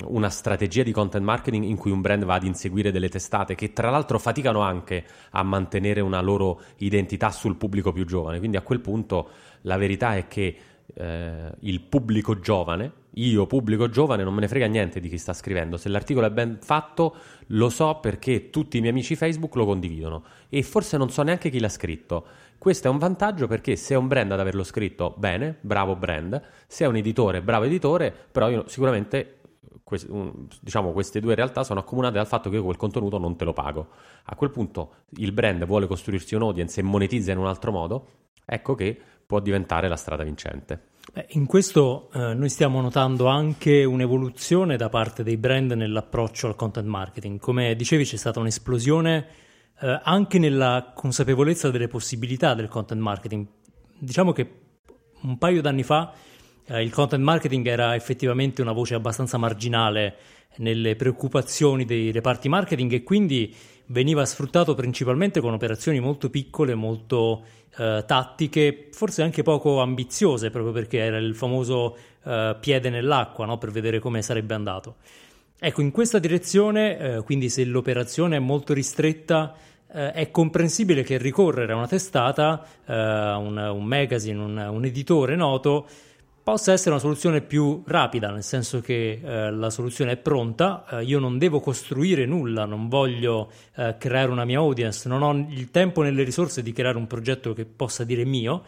una 0.06 0.30
strategia 0.30 0.82
di 0.82 0.90
content 0.90 1.24
marketing 1.24 1.64
in 1.64 1.76
cui 1.76 1.90
un 1.90 2.00
brand 2.00 2.24
va 2.24 2.34
ad 2.34 2.44
inseguire 2.44 2.90
delle 2.90 3.08
testate 3.08 3.54
che 3.54 3.72
tra 3.72 3.90
l'altro 3.90 4.18
faticano 4.18 4.60
anche 4.60 5.04
a 5.30 5.42
mantenere 5.42 6.00
una 6.00 6.20
loro 6.20 6.60
identità 6.78 7.30
sul 7.30 7.56
pubblico 7.56 7.92
più 7.92 8.04
giovane. 8.04 8.38
Quindi 8.38 8.56
a 8.56 8.62
quel 8.62 8.80
punto 8.80 9.28
la 9.62 9.76
verità 9.76 10.16
è 10.16 10.26
che 10.26 10.56
eh, 10.94 11.52
il 11.60 11.80
pubblico 11.82 12.38
giovane, 12.38 12.92
io 13.14 13.46
pubblico 13.46 13.88
giovane, 13.88 14.24
non 14.24 14.34
me 14.34 14.40
ne 14.40 14.48
frega 14.48 14.66
niente 14.66 15.00
di 15.00 15.08
chi 15.08 15.18
sta 15.18 15.32
scrivendo. 15.32 15.76
Se 15.76 15.88
l'articolo 15.88 16.26
è 16.26 16.30
ben 16.30 16.58
fatto, 16.60 17.14
lo 17.48 17.68
so 17.68 17.98
perché 18.00 18.50
tutti 18.50 18.78
i 18.78 18.80
miei 18.80 18.92
amici 18.92 19.16
Facebook 19.16 19.54
lo 19.54 19.66
condividono 19.66 20.24
e 20.48 20.62
forse 20.62 20.96
non 20.96 21.10
so 21.10 21.22
neanche 21.22 21.48
chi 21.50 21.60
l'ha 21.60 21.68
scritto. 21.68 22.26
Questo 22.58 22.88
è 22.88 22.90
un 22.90 22.98
vantaggio 22.98 23.46
perché 23.46 23.76
se 23.76 23.94
è 23.94 23.96
un 23.96 24.08
brand 24.08 24.32
ad 24.32 24.40
averlo 24.40 24.64
scritto, 24.64 25.14
bene, 25.16 25.56
bravo 25.60 25.94
brand, 25.94 26.40
se 26.66 26.84
è 26.84 26.88
un 26.88 26.96
editore, 26.96 27.42
bravo 27.42 27.64
editore, 27.64 28.12
però 28.32 28.48
io 28.48 28.64
sicuramente 28.66 29.35
que- 29.86 30.04
un, 30.08 30.48
diciamo, 30.60 30.90
queste 30.90 31.20
due 31.20 31.36
realtà 31.36 31.62
sono 31.62 31.78
accomunate 31.78 32.16
dal 32.16 32.26
fatto 32.26 32.50
che 32.50 32.56
io 32.56 32.64
quel 32.64 32.76
contenuto 32.76 33.18
non 33.18 33.36
te 33.36 33.44
lo 33.44 33.52
pago. 33.52 33.90
A 34.24 34.34
quel 34.34 34.50
punto 34.50 34.94
il 35.18 35.30
brand 35.30 35.64
vuole 35.64 35.86
costruirsi 35.86 36.34
un 36.34 36.42
audience 36.42 36.80
e 36.80 36.82
monetizza 36.82 37.30
in 37.30 37.38
un 37.38 37.46
altro 37.46 37.70
modo, 37.70 38.06
ecco 38.44 38.74
che 38.74 39.00
può 39.24 39.38
diventare 39.38 39.86
la 39.86 39.94
strada 39.94 40.24
vincente. 40.24 40.88
In 41.28 41.46
questo 41.46 42.10
eh, 42.12 42.34
noi 42.34 42.48
stiamo 42.48 42.80
notando 42.80 43.26
anche 43.26 43.84
un'evoluzione 43.84 44.76
da 44.76 44.88
parte 44.88 45.22
dei 45.22 45.36
brand 45.36 45.70
nell'approccio 45.70 46.48
al 46.48 46.56
content 46.56 46.88
marketing. 46.88 47.38
Come 47.38 47.76
dicevi 47.76 48.04
c'è 48.04 48.16
stata 48.16 48.40
un'esplosione 48.40 49.26
eh, 49.82 50.00
anche 50.02 50.40
nella 50.40 50.90
consapevolezza 50.96 51.70
delle 51.70 51.86
possibilità 51.86 52.54
del 52.54 52.66
content 52.66 53.00
marketing. 53.00 53.46
Diciamo 53.98 54.32
che 54.32 54.62
un 55.22 55.38
paio 55.38 55.62
d'anni 55.62 55.84
fa 55.84 56.12
eh, 56.66 56.82
il 56.82 56.90
content 56.90 57.22
marketing 57.22 57.66
era 57.66 57.94
effettivamente 57.94 58.62
una 58.62 58.72
voce 58.72 58.94
abbastanza 58.94 59.38
marginale 59.38 60.16
nelle 60.56 60.96
preoccupazioni 60.96 61.84
dei 61.84 62.10
reparti 62.12 62.48
marketing 62.48 62.92
e 62.92 63.02
quindi 63.02 63.54
veniva 63.86 64.24
sfruttato 64.24 64.74
principalmente 64.74 65.40
con 65.40 65.52
operazioni 65.52 66.00
molto 66.00 66.30
piccole, 66.30 66.74
molto 66.74 67.44
eh, 67.76 68.04
tattiche, 68.06 68.88
forse 68.90 69.22
anche 69.22 69.42
poco 69.42 69.80
ambiziose, 69.80 70.50
proprio 70.50 70.72
perché 70.72 70.98
era 70.98 71.18
il 71.18 71.34
famoso 71.34 71.96
eh, 72.24 72.56
piede 72.58 72.90
nell'acqua 72.90 73.46
no? 73.46 73.58
per 73.58 73.70
vedere 73.70 73.98
come 73.98 74.22
sarebbe 74.22 74.54
andato. 74.54 74.96
Ecco, 75.58 75.80
in 75.80 75.90
questa 75.90 76.18
direzione, 76.18 76.98
eh, 76.98 77.22
quindi 77.22 77.48
se 77.48 77.64
l'operazione 77.64 78.36
è 78.36 78.40
molto 78.40 78.74
ristretta, 78.74 79.54
eh, 79.92 80.12
è 80.12 80.30
comprensibile 80.30 81.02
che 81.02 81.16
ricorrere 81.16 81.72
a 81.72 81.76
una 81.76 81.86
testata, 81.86 82.66
eh, 82.84 82.92
un, 82.92 83.56
un, 83.56 83.84
magazine, 83.84 84.38
un, 84.38 84.56
un 84.56 84.84
editore 84.84 85.36
noto, 85.36 85.86
possa 86.46 86.70
essere 86.70 86.90
una 86.90 87.00
soluzione 87.00 87.40
più 87.40 87.82
rapida, 87.86 88.30
nel 88.30 88.44
senso 88.44 88.80
che 88.80 89.20
eh, 89.20 89.50
la 89.50 89.68
soluzione 89.68 90.12
è 90.12 90.16
pronta, 90.16 90.84
eh, 90.88 91.02
io 91.02 91.18
non 91.18 91.38
devo 91.38 91.58
costruire 91.58 92.24
nulla, 92.24 92.64
non 92.66 92.88
voglio 92.88 93.50
eh, 93.74 93.96
creare 93.98 94.30
una 94.30 94.44
mia 94.44 94.58
audience, 94.58 95.08
non 95.08 95.22
ho 95.22 95.32
il 95.50 95.72
tempo 95.72 96.02
né 96.02 96.12
le 96.12 96.22
risorse 96.22 96.62
di 96.62 96.70
creare 96.70 96.98
un 96.98 97.08
progetto 97.08 97.52
che 97.52 97.64
possa 97.64 98.04
dire 98.04 98.24
mio 98.24 98.62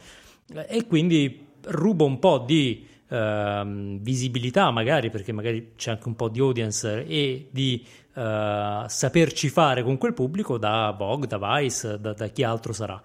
eh, 0.52 0.66
e 0.68 0.87
quindi 0.88 1.47
rubo 1.66 2.04
un 2.04 2.18
po' 2.18 2.38
di 2.38 2.85
ehm, 3.06 4.00
visibilità 4.00 4.73
magari, 4.73 5.08
perché 5.08 5.30
magari 5.30 5.75
c'è 5.76 5.92
anche 5.92 6.08
un 6.08 6.16
po' 6.16 6.28
di 6.28 6.40
audience 6.40 7.06
e 7.06 7.47
di 7.49 7.87
eh, 8.12 8.85
saperci 8.88 9.49
fare 9.50 9.85
con 9.85 9.99
quel 9.99 10.14
pubblico 10.14 10.58
da 10.58 10.92
Vogue, 10.99 11.28
da 11.28 11.38
Vice, 11.38 12.00
da, 12.00 12.12
da 12.12 12.26
chi 12.26 12.42
altro 12.42 12.73
sarà. 12.73 13.00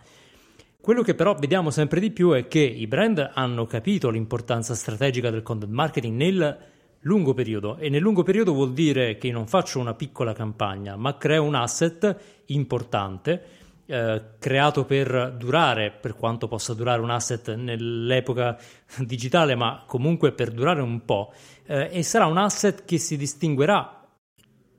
Quello 0.83 1.01
che 1.01 1.15
però 1.15 1.33
vediamo 1.35 1.69
sempre 1.69 2.01
di 2.01 2.11
più 2.11 2.31
è 2.31 2.49
che 2.49 2.59
i 2.59 2.87
brand 2.87 3.31
hanno 3.35 3.65
capito 3.65 4.09
l'importanza 4.09 4.75
strategica 4.75 5.29
del 5.29 5.41
content 5.41 5.71
marketing 5.71 6.17
nel 6.17 6.57
lungo 7.03 7.33
periodo 7.33 7.77
e 7.77 7.87
nel 7.87 8.01
lungo 8.01 8.21
periodo 8.21 8.51
vuol 8.51 8.73
dire 8.73 9.17
che 9.17 9.31
non 9.31 9.47
faccio 9.47 9.79
una 9.79 9.93
piccola 9.93 10.33
campagna, 10.33 10.97
ma 10.97 11.15
creo 11.15 11.43
un 11.43 11.55
asset 11.55 12.43
importante 12.47 13.43
eh, 13.85 14.21
creato 14.37 14.83
per 14.83 15.35
durare, 15.37 15.89
per 15.89 16.15
quanto 16.15 16.49
possa 16.49 16.73
durare 16.73 16.99
un 17.01 17.11
asset 17.11 17.55
nell'epoca 17.55 18.57
digitale, 18.99 19.55
ma 19.55 19.85
comunque 19.87 20.33
per 20.33 20.51
durare 20.51 20.81
un 20.81 21.05
po', 21.05 21.31
eh, 21.65 21.91
e 21.93 22.03
sarà 22.03 22.25
un 22.25 22.37
asset 22.37 22.83
che 22.83 22.97
si 22.97 23.15
distinguerà 23.15 24.05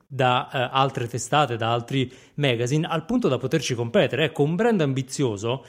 da 0.06 0.50
eh, 0.52 0.68
altre 0.70 1.08
testate, 1.08 1.56
da 1.56 1.72
altri 1.72 2.12
magazine, 2.34 2.86
al 2.86 3.06
punto 3.06 3.28
da 3.28 3.38
poterci 3.38 3.74
competere. 3.74 4.24
Ecco, 4.24 4.42
un 4.42 4.54
brand 4.54 4.82
ambizioso 4.82 5.64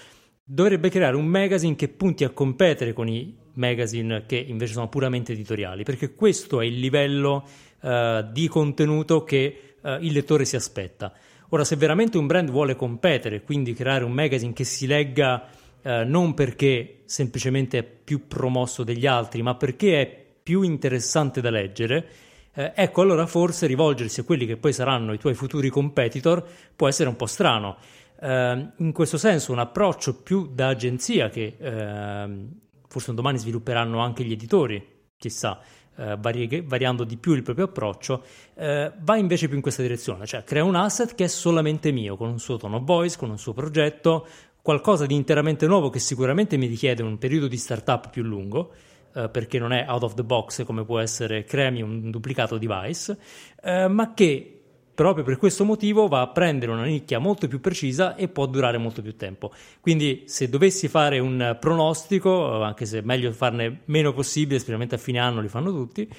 dovrebbe 0.47 0.89
creare 0.89 1.15
un 1.15 1.25
magazine 1.25 1.75
che 1.75 1.87
punti 1.87 2.23
a 2.23 2.29
competere 2.29 2.93
con 2.93 3.07
i 3.07 3.35
magazine 3.53 4.25
che 4.27 4.37
invece 4.37 4.73
sono 4.73 4.89
puramente 4.89 5.31
editoriali, 5.31 5.83
perché 5.83 6.13
questo 6.13 6.61
è 6.61 6.65
il 6.65 6.79
livello 6.79 7.47
uh, 7.81 8.31
di 8.31 8.47
contenuto 8.47 9.23
che 9.23 9.75
uh, 9.81 9.97
il 10.01 10.13
lettore 10.13 10.45
si 10.45 10.55
aspetta. 10.55 11.11
Ora, 11.49 11.63
se 11.63 11.75
veramente 11.75 12.17
un 12.17 12.27
brand 12.27 12.51
vuole 12.51 12.75
competere, 12.75 13.41
quindi 13.41 13.73
creare 13.73 14.03
un 14.03 14.11
magazine 14.11 14.53
che 14.53 14.65
si 14.65 14.85
legga 14.85 15.47
uh, 15.81 15.89
non 16.05 16.35
perché 16.35 17.01
semplicemente 17.05 17.79
è 17.79 17.83
più 17.83 18.27
promosso 18.27 18.83
degli 18.83 19.07
altri, 19.07 19.41
ma 19.41 19.55
perché 19.55 20.01
è 20.01 20.25
più 20.43 20.61
interessante 20.61 21.41
da 21.41 21.49
leggere, 21.49 22.07
ecco 22.53 23.01
allora 23.01 23.25
forse 23.25 23.67
rivolgersi 23.67 24.21
a 24.21 24.23
quelli 24.23 24.45
che 24.45 24.55
poi 24.55 24.71
saranno 24.71 25.11
i 25.11 25.17
tuoi 25.17 25.33
futuri 25.33 25.67
competitor 25.67 26.41
può 26.73 26.87
essere 26.87 27.09
un 27.09 27.17
po' 27.17 27.25
strano 27.25 27.75
eh, 28.19 28.71
in 28.77 28.91
questo 28.91 29.17
senso 29.17 29.51
un 29.51 29.59
approccio 29.59 30.21
più 30.21 30.49
da 30.53 30.69
agenzia 30.69 31.29
che 31.29 31.55
eh, 31.57 32.47
forse 32.87 33.09
un 33.09 33.15
domani 33.15 33.37
svilupperanno 33.37 33.99
anche 33.99 34.23
gli 34.23 34.31
editori, 34.31 34.83
chissà, 35.17 35.59
eh, 35.97 36.17
vari- 36.19 36.63
variando 36.65 37.03
di 37.03 37.17
più 37.17 37.33
il 37.33 37.43
proprio 37.43 37.65
approccio, 37.65 38.23
eh, 38.55 38.91
va 38.99 39.17
invece 39.17 39.47
più 39.47 39.55
in 39.55 39.61
questa 39.61 39.81
direzione, 39.81 40.25
cioè 40.25 40.43
crea 40.43 40.63
un 40.63 40.75
asset 40.75 41.15
che 41.15 41.25
è 41.25 41.27
solamente 41.27 41.91
mio, 41.91 42.15
con 42.15 42.29
un 42.29 42.39
suo 42.39 42.57
tono 42.57 42.83
voice, 42.83 43.17
con 43.17 43.29
un 43.29 43.37
suo 43.37 43.53
progetto, 43.53 44.27
qualcosa 44.61 45.05
di 45.05 45.13
interamente 45.13 45.67
nuovo 45.67 45.89
che 45.89 45.99
sicuramente 45.99 46.57
mi 46.57 46.65
richiede 46.65 47.03
un 47.03 47.17
periodo 47.17 47.47
di 47.47 47.57
startup 47.57 48.09
più 48.09 48.23
lungo, 48.23 48.73
eh, 49.13 49.29
perché 49.29 49.59
non 49.59 49.71
è 49.71 49.85
out 49.87 50.03
of 50.03 50.13
the 50.15 50.23
box 50.23 50.63
come 50.63 50.83
può 50.83 50.99
essere 50.99 51.43
creami 51.43 51.81
un 51.81 52.09
duplicato 52.09 52.57
device, 52.57 53.17
eh, 53.61 53.87
ma 53.87 54.13
che 54.13 54.54
proprio 54.95 55.23
per 55.23 55.37
questo 55.37 55.65
motivo 55.65 56.07
va 56.07 56.21
a 56.21 56.29
prendere 56.29 56.71
una 56.71 56.85
nicchia 56.85 57.19
molto 57.19 57.47
più 57.47 57.59
precisa 57.59 58.15
e 58.15 58.29
può 58.29 58.45
durare 58.47 58.77
molto 58.77 59.01
più 59.01 59.15
tempo. 59.15 59.51
Quindi 59.81 60.23
se 60.25 60.49
dovessi 60.49 60.87
fare 60.87 61.19
un 61.19 61.57
pronostico, 61.59 62.63
anche 62.63 62.85
se 62.85 62.99
è 62.99 63.01
meglio 63.01 63.31
farne 63.33 63.81
meno 63.85 64.13
possibile, 64.13 64.57
specialmente 64.57 64.95
a 64.95 64.99
fine 64.99 65.19
anno 65.19 65.41
li 65.41 65.49
fanno 65.49 65.71
tutti, 65.71 66.09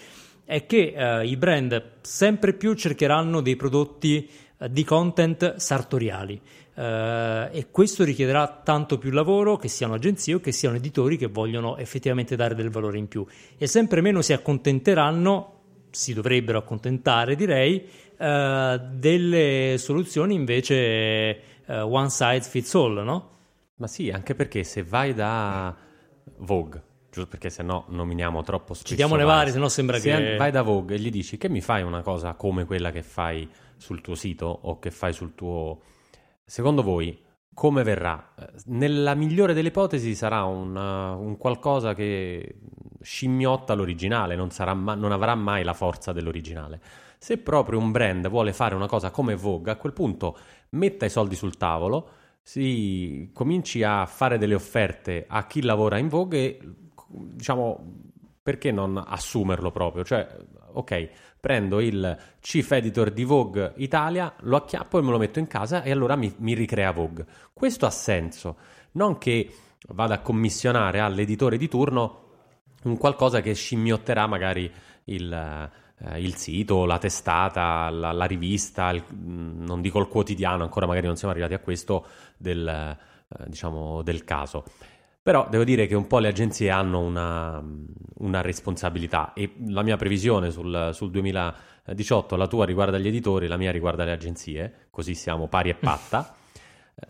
è 0.44 0.64
che 0.66 0.94
eh, 0.94 1.26
i 1.26 1.36
brand 1.36 1.94
sempre 2.02 2.52
più 2.52 2.74
cercheranno 2.74 3.40
dei 3.40 3.56
prodotti 3.56 4.28
eh, 4.58 4.70
di 4.70 4.84
content 4.84 5.56
sartoriali. 5.56 6.40
Uh, 6.76 7.48
e 7.52 7.68
questo 7.70 8.04
richiederà 8.04 8.60
tanto 8.62 8.98
più 8.98 9.10
lavoro 9.10 9.56
che 9.56 9.66
siano 9.66 9.94
agenzie 9.94 10.34
o 10.34 10.40
che 10.40 10.52
siano 10.52 10.76
editori 10.76 11.16
che 11.16 11.26
vogliono 11.26 11.78
effettivamente 11.78 12.36
dare 12.36 12.54
del 12.54 12.68
valore 12.68 12.98
in 12.98 13.08
più 13.08 13.24
e 13.56 13.66
sempre 13.66 14.02
meno 14.02 14.20
si 14.20 14.34
accontenteranno, 14.34 15.60
si 15.88 16.12
dovrebbero 16.12 16.58
accontentare 16.58 17.34
direi, 17.34 17.82
uh, 18.18 18.78
delle 18.92 19.76
soluzioni 19.78 20.34
invece 20.34 21.40
uh, 21.66 21.72
one 21.72 22.10
size 22.10 22.48
fits 22.48 22.74
all, 22.74 23.02
no? 23.02 23.30
Ma 23.76 23.86
sì, 23.86 24.10
anche 24.10 24.34
perché 24.34 24.64
se 24.64 24.82
vai 24.82 25.14
da 25.14 25.74
Vogue, 26.38 26.82
giusto 27.10 27.28
perché 27.28 27.50
se 27.50 27.62
no 27.62 27.84
nominiamo 27.88 28.42
troppo 28.42 28.74
spesso. 28.74 28.88
Ci 28.88 28.96
diamo 28.96 29.16
le 29.16 29.24
varie, 29.24 29.52
se 29.52 29.58
no 29.58 29.68
sembra 29.68 29.98
se 29.98 30.10
che... 30.10 30.36
vai 30.36 30.50
da 30.50 30.62
Vogue 30.62 30.96
e 30.96 30.98
gli 30.98 31.10
dici 31.10 31.36
che 31.36 31.48
mi 31.48 31.60
fai 31.60 31.82
una 31.82 32.02
cosa 32.02 32.34
come 32.34 32.64
quella 32.64 32.90
che 32.90 33.02
fai 33.02 33.48
sul 33.76 34.00
tuo 34.00 34.14
sito 34.14 34.46
o 34.46 34.78
che 34.78 34.90
fai 34.90 35.12
sul 35.12 35.34
tuo... 35.34 35.82
Secondo 36.44 36.82
voi 36.82 37.22
come 37.52 37.82
verrà? 37.82 38.34
Nella 38.66 39.14
migliore 39.14 39.54
delle 39.54 39.68
ipotesi 39.68 40.14
sarà 40.14 40.44
un, 40.44 40.76
uh, 40.76 41.18
un 41.18 41.38
qualcosa 41.38 41.94
che 41.94 42.56
scimmiotta 43.00 43.72
l'originale, 43.72 44.36
non, 44.36 44.50
ma- 44.74 44.94
non 44.94 45.10
avrà 45.10 45.34
mai 45.34 45.64
la 45.64 45.72
forza 45.72 46.12
dell'originale. 46.12 46.80
Se 47.26 47.38
proprio 47.38 47.80
un 47.80 47.90
brand 47.90 48.28
vuole 48.28 48.52
fare 48.52 48.76
una 48.76 48.86
cosa 48.86 49.10
come 49.10 49.34
Vogue, 49.34 49.72
a 49.72 49.74
quel 49.74 49.92
punto 49.92 50.38
metta 50.68 51.06
i 51.06 51.10
soldi 51.10 51.34
sul 51.34 51.56
tavolo, 51.56 52.08
si 52.40 53.30
cominci 53.32 53.82
a 53.82 54.06
fare 54.06 54.38
delle 54.38 54.54
offerte 54.54 55.24
a 55.26 55.44
chi 55.44 55.60
lavora 55.62 55.98
in 55.98 56.06
Vogue 56.06 56.38
e 56.38 56.60
diciamo 57.10 58.02
perché 58.40 58.70
non 58.70 59.02
assumerlo 59.04 59.72
proprio? 59.72 60.04
Cioè, 60.04 60.24
ok, 60.74 61.08
prendo 61.40 61.80
il 61.80 62.16
chief 62.38 62.70
editor 62.70 63.10
di 63.10 63.24
Vogue 63.24 63.72
Italia, 63.78 64.32
lo 64.42 64.54
acchiappo 64.54 64.96
e 64.96 65.02
me 65.02 65.10
lo 65.10 65.18
metto 65.18 65.40
in 65.40 65.48
casa 65.48 65.82
e 65.82 65.90
allora 65.90 66.14
mi, 66.14 66.32
mi 66.38 66.54
ricrea 66.54 66.92
Vogue. 66.92 67.26
Questo 67.52 67.86
ha 67.86 67.90
senso, 67.90 68.56
non 68.92 69.18
che 69.18 69.52
vada 69.88 70.14
a 70.14 70.20
commissionare 70.20 71.00
all'editore 71.00 71.56
di 71.56 71.66
turno 71.66 72.22
un 72.84 72.96
qualcosa 72.96 73.40
che 73.40 73.52
scimmiotterà 73.52 74.28
magari 74.28 74.72
il, 75.06 75.68
eh, 75.98 76.20
il 76.20 76.34
sito, 76.36 76.84
la 76.84 76.98
testata, 76.98 77.88
la, 77.90 78.12
la 78.12 78.24
rivista, 78.24 78.90
il, 78.90 79.04
non 79.10 79.80
dico 79.80 79.98
il 79.98 80.08
quotidiano, 80.08 80.62
ancora 80.62 80.86
magari 80.86 81.06
non 81.06 81.16
siamo 81.16 81.32
arrivati 81.32 81.54
a 81.54 81.58
questo 81.58 82.06
del, 82.36 82.66
eh, 82.66 83.44
diciamo, 83.46 84.02
del 84.02 84.24
caso. 84.24 84.64
Però 85.22 85.48
devo 85.48 85.64
dire 85.64 85.86
che 85.86 85.96
un 85.96 86.06
po' 86.06 86.20
le 86.20 86.28
agenzie 86.28 86.70
hanno 86.70 87.00
una, 87.00 87.60
una 88.18 88.40
responsabilità 88.42 89.32
e 89.32 89.54
la 89.66 89.82
mia 89.82 89.96
previsione 89.96 90.50
sul, 90.52 90.90
sul, 90.92 91.10
2018, 91.10 92.36
la 92.36 92.46
tua 92.46 92.64
riguarda 92.64 92.96
gli 92.96 93.08
editori, 93.08 93.48
la 93.48 93.56
mia 93.56 93.72
riguarda 93.72 94.04
le 94.04 94.12
agenzie, 94.12 94.86
così 94.88 95.14
siamo 95.14 95.48
pari 95.48 95.70
e 95.70 95.74
patta. 95.80 96.36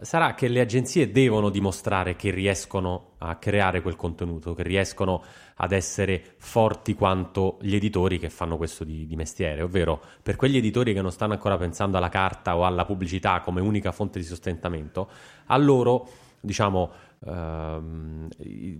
Sarà 0.01 0.35
che 0.35 0.49
le 0.49 0.61
agenzie 0.61 1.13
devono 1.13 1.49
dimostrare 1.49 2.17
che 2.17 2.33
riescono 2.33 3.13
a 3.19 3.37
creare 3.37 3.83
quel 3.83 3.95
contenuto, 3.95 4.53
che 4.53 4.65
riescono 4.65 5.23
ad 5.55 5.71
essere 5.71 6.35
forti 6.39 6.95
quanto 6.95 7.57
gli 7.61 7.75
editori 7.77 8.19
che 8.19 8.29
fanno 8.29 8.57
questo 8.57 8.83
di, 8.83 9.07
di, 9.07 9.15
mestiere, 9.15 9.63
ovvero 9.63 10.03
per 10.23 10.35
quegli 10.35 10.57
editori 10.57 10.93
che 10.93 11.01
non 11.01 11.13
stanno 11.13 11.35
ancora 11.35 11.57
pensando 11.57 11.99
alla 11.99 12.09
carta 12.09 12.57
o 12.57 12.65
alla 12.65 12.85
pubblicità 12.85 13.41
come 13.41 13.61
unica 13.61 13.93
fonte 13.93 14.19
di 14.19 14.25
sostentamento, 14.25 15.09
a 15.47 15.57
loro, 15.57 16.09
diciamo, 16.41 16.91
ehm, 17.25 18.29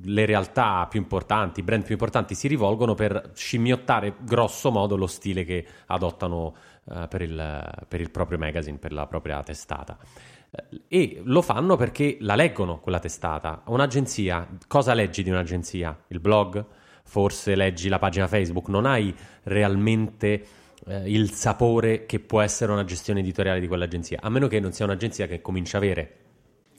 le 0.03 0.27
realtà 0.27 0.89
più 0.91 0.99
importanti, 0.99 1.61
i 1.61 1.63
brand 1.63 1.85
più 1.85 1.93
importanti 1.93 2.35
si 2.35 2.49
rivolgono 2.49 2.95
per 2.95 3.31
scimmiottare 3.33 4.17
grosso 4.23 4.73
modo 4.73 4.97
lo 4.97 5.07
stile 5.07 5.45
che 5.45 5.65
adottano 5.87 6.53
eh, 6.91 7.07
per, 7.09 7.23
il, 7.23 7.87
per 7.87 8.01
il 8.01 8.11
proprio 8.11 8.39
magazine, 8.39 8.79
per 8.79 8.93
la 8.93 9.07
propria 9.07 9.41
testata 9.45 9.97
e 10.89 11.21
lo 11.25 11.43
fanno 11.43 11.77
perché 11.77 12.17
la 12.21 12.35
leggono 12.35 12.81
quella 12.81 12.99
testata. 12.99 13.63
Un'agenzia, 13.67 14.47
cosa 14.67 14.95
leggi 14.95 15.23
di 15.23 15.31
un'agenzia? 15.31 15.97
Il 16.09 16.21
blog? 16.21 16.65
Forse 17.05 17.55
leggi 17.55 17.89
la 17.89 17.99
pagina 17.99 18.27
Facebook? 18.27 18.69
Non 18.69 18.87
hai 18.87 19.15
realmente 19.45 20.45
eh, 20.87 21.11
il 21.11 21.31
sapore 21.31 22.07
che 22.07 22.21
può 22.21 22.41
essere 22.41 22.73
una 22.73 22.85
gestione 22.85 23.21
editoriale 23.21 23.61
di 23.61 23.69
quell'agenzia, 23.69 24.19
a 24.21 24.29
meno 24.29 24.49
che 24.49 24.61
non 24.61 24.73
sia 24.73 24.85
un'agenzia 24.85 25.27
che 25.27 25.41
comincia 25.41 25.79
a 25.79 25.81
avere 25.81 26.26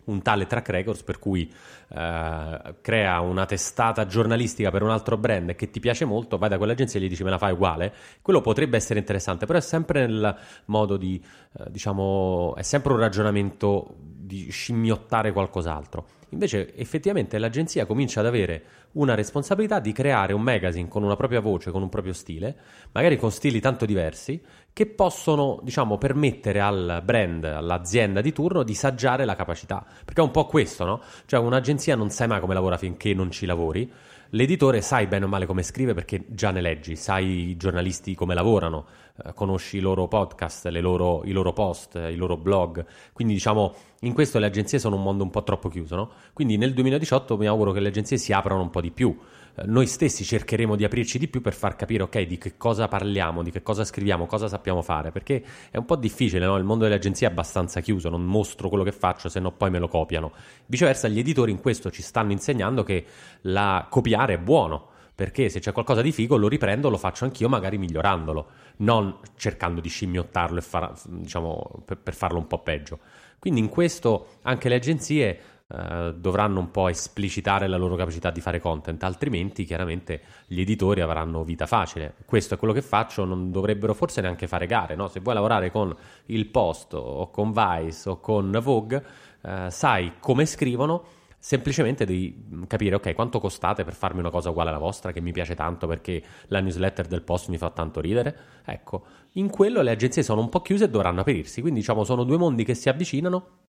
un 0.07 0.21
tale 0.21 0.45
track 0.45 0.69
record 0.69 1.03
per 1.03 1.19
cui 1.19 1.51
eh, 1.89 2.75
crea 2.81 3.19
una 3.21 3.45
testata 3.45 4.05
giornalistica 4.05 4.71
per 4.71 4.83
un 4.83 4.89
altro 4.89 5.17
brand 5.17 5.55
che 5.55 5.69
ti 5.69 5.79
piace 5.79 6.05
molto, 6.05 6.37
vai 6.37 6.49
da 6.49 6.57
quell'agenzia 6.57 6.99
e 6.99 7.03
gli 7.03 7.09
dici 7.09 7.23
me 7.23 7.29
la 7.29 7.37
fai 7.37 7.53
uguale, 7.53 7.93
quello 8.21 8.41
potrebbe 8.41 8.77
essere 8.77 8.99
interessante, 8.99 9.45
però 9.45 9.59
è 9.59 9.61
sempre 9.61 10.05
nel 10.05 10.37
modo 10.65 10.97
di, 10.97 11.23
eh, 11.57 11.65
diciamo, 11.69 12.55
è 12.55 12.63
sempre 12.63 12.93
un 12.93 12.99
ragionamento 12.99 13.95
di 13.99 14.49
scimmiottare 14.49 15.31
qualcos'altro. 15.31 16.16
Invece 16.29 16.75
effettivamente 16.75 17.37
l'agenzia 17.37 17.85
comincia 17.85 18.19
ad 18.19 18.25
avere 18.25 18.63
una 18.93 19.15
responsabilità 19.15 19.79
di 19.79 19.93
creare 19.93 20.33
un 20.33 20.41
magazine 20.41 20.87
con 20.89 21.03
una 21.03 21.15
propria 21.15 21.39
voce, 21.39 21.71
con 21.71 21.81
un 21.81 21.89
proprio 21.89 22.13
stile, 22.13 22.55
magari 22.91 23.17
con 23.17 23.31
stili 23.31 23.59
tanto 23.61 23.85
diversi, 23.85 24.41
che 24.73 24.87
possono, 24.87 25.59
diciamo, 25.63 25.97
permettere 25.97 26.59
al 26.59 27.01
brand, 27.03 27.45
all'azienda 27.45 28.21
di 28.21 28.33
turno 28.33 28.63
di 28.63 28.73
saggiare 28.73 29.23
la 29.23 29.35
capacità. 29.35 29.85
Perché 30.03 30.21
è 30.21 30.23
un 30.23 30.31
po' 30.31 30.45
questo, 30.45 30.83
no? 30.83 31.01
Cioè 31.25 31.39
un'agenzia 31.39 31.95
non 31.95 32.09
sai 32.09 32.27
mai 32.27 32.41
come 32.41 32.53
lavora 32.53 32.77
finché 32.77 33.13
non 33.13 33.31
ci 33.31 33.45
lavori. 33.45 33.89
L'editore 34.31 34.81
sai 34.81 35.07
bene 35.07 35.23
o 35.23 35.27
male 35.29 35.45
come 35.45 35.63
scrive 35.63 35.93
perché 35.93 36.25
già 36.27 36.51
ne 36.51 36.59
leggi, 36.59 36.97
sai 36.97 37.49
i 37.49 37.57
giornalisti 37.57 38.13
come 38.13 38.33
lavorano, 38.33 38.85
eh, 39.23 39.33
conosci 39.33 39.77
i 39.77 39.79
loro 39.79 40.07
podcast, 40.07 40.65
loro, 40.67 41.23
i 41.25 41.31
loro 41.31 41.53
post, 41.53 41.95
i 41.95 42.15
loro 42.15 42.37
blog. 42.37 42.85
Quindi 43.13 43.33
diciamo, 43.33 43.73
in 44.01 44.13
questo 44.13 44.39
le 44.39 44.45
agenzie 44.45 44.79
sono 44.79 44.95
un 44.95 45.03
mondo 45.03 45.23
un 45.23 45.29
po' 45.29 45.43
troppo 45.43 45.69
chiuso, 45.69 45.95
no? 45.95 46.11
Quindi 46.33 46.57
nel 46.57 46.73
2018 46.73 47.37
mi 47.37 47.47
auguro 47.47 47.71
che 47.71 47.79
le 47.79 47.89
agenzie 47.89 48.17
si 48.17 48.33
aprano 48.33 48.61
un 48.61 48.69
po' 48.69 48.81
di 48.81 48.91
più 48.91 49.17
noi 49.65 49.87
stessi 49.87 50.23
cercheremo 50.23 50.75
di 50.75 50.83
aprirci 50.83 51.17
di 51.17 51.27
più 51.27 51.41
per 51.41 51.53
far 51.53 51.75
capire, 51.75 52.03
ok, 52.03 52.21
di 52.21 52.37
che 52.37 52.57
cosa 52.57 52.87
parliamo, 52.87 53.41
di 53.41 53.49
che 53.49 53.63
cosa 53.63 53.83
scriviamo, 53.83 54.27
cosa 54.27 54.47
sappiamo 54.47 54.83
fare, 54.83 55.11
perché 55.11 55.43
è 55.71 55.77
un 55.77 55.85
po' 55.85 55.95
difficile, 55.95 56.45
no? 56.45 56.57
Il 56.57 56.63
mondo 56.63 56.83
delle 56.83 56.95
agenzie 56.95 57.27
è 57.27 57.31
abbastanza 57.31 57.79
chiuso, 57.81 58.09
non 58.09 58.23
mostro 58.23 58.69
quello 58.69 58.83
che 58.83 58.91
faccio, 58.91 59.29
se 59.29 59.39
no 59.39 59.51
poi 59.51 59.71
me 59.71 59.79
lo 59.79 59.87
copiano. 59.87 60.31
Viceversa, 60.67 61.07
gli 61.07 61.17
editori 61.17 61.51
in 61.51 61.59
questo 61.59 61.89
ci 61.89 62.03
stanno 62.03 62.31
insegnando 62.31 62.83
che 62.83 63.05
la 63.41 63.87
copiare 63.89 64.35
è 64.35 64.37
buono 64.37 64.89
perché 65.17 65.49
se 65.49 65.59
c'è 65.59 65.71
qualcosa 65.71 66.03
di 66.03 66.11
figo 66.11 66.37
lo 66.37 66.47
riprendo, 66.47 66.91
lo 66.91 66.97
faccio 66.97 67.23
anch'io, 67.25 67.49
magari 67.49 67.79
migliorandolo, 67.79 68.47
non 68.77 69.17
cercando 69.35 69.81
di 69.81 69.89
scimmiottarlo 69.89 70.61
far, 70.61 70.93
diciamo, 71.07 71.81
per, 71.83 71.97
per, 71.97 72.13
farlo 72.13 72.37
un 72.37 72.45
po' 72.45 72.59
peggio. 72.59 72.99
Quindi 73.39 73.59
in 73.59 73.69
questo 73.69 74.37
anche 74.43 74.69
le 74.69 74.75
agenzie 74.75 75.39
eh, 75.69 76.13
dovranno 76.15 76.59
un 76.59 76.69
po' 76.69 76.87
esplicitare 76.87 77.65
la 77.65 77.77
loro 77.77 77.95
capacità 77.95 78.29
di 78.29 78.41
fare 78.41 78.59
content, 78.59 79.01
altrimenti 79.01 79.63
chiaramente 79.63 80.21
gli 80.45 80.61
editori 80.61 81.01
avranno 81.01 81.43
vita 81.43 81.65
facile. 81.65 82.13
Questo 82.23 82.53
è 82.53 82.57
quello 82.59 82.73
che 82.73 82.83
faccio, 82.83 83.25
non 83.25 83.49
dovrebbero 83.49 83.95
forse 83.95 84.21
neanche 84.21 84.45
fare 84.45 84.67
gare, 84.67 84.93
no? 84.93 85.07
Se 85.07 85.19
vuoi 85.19 85.33
lavorare 85.33 85.71
con 85.71 85.95
il 86.27 86.45
Post 86.45 86.93
o 86.93 87.31
con 87.31 87.51
Vice 87.51 88.07
o 88.07 88.19
con 88.19 88.55
Vogue, 88.61 89.03
uh, 89.41 89.49
sai 89.69 90.13
come 90.19 90.45
scrivono, 90.45 91.03
semplicemente 91.39 92.05
devi 92.05 92.65
capire 92.67 92.95
ok 92.95 93.13
quanto 93.13 93.39
costate 93.39 93.83
per 93.83 93.93
farmi 93.93 94.19
una 94.19 94.29
cosa 94.29 94.49
uguale 94.49 94.69
alla 94.69 94.79
vostra 94.79 95.11
che 95.11 95.21
mi 95.21 95.31
piace 95.31 95.55
tanto 95.55 95.87
perché 95.87 96.21
la 96.47 96.59
newsletter 96.59 97.05
del 97.05 97.21
post 97.21 97.49
mi 97.49 97.57
fa 97.57 97.69
tanto 97.69 98.01
ridere 98.01 98.35
ecco 98.65 99.05
in 99.33 99.49
quello 99.49 99.81
le 99.81 99.91
agenzie 99.91 100.23
sono 100.23 100.41
un 100.41 100.49
po' 100.49 100.61
chiuse 100.61 100.85
e 100.85 100.89
dovranno 100.89 101.21
aprirsi 101.21 101.61
quindi 101.61 101.79
diciamo 101.79 102.03
sono 102.03 102.23
due 102.23 102.37
mondi 102.37 102.63
che 102.63 102.73
si 102.73 102.89
avvicinano 102.89 103.65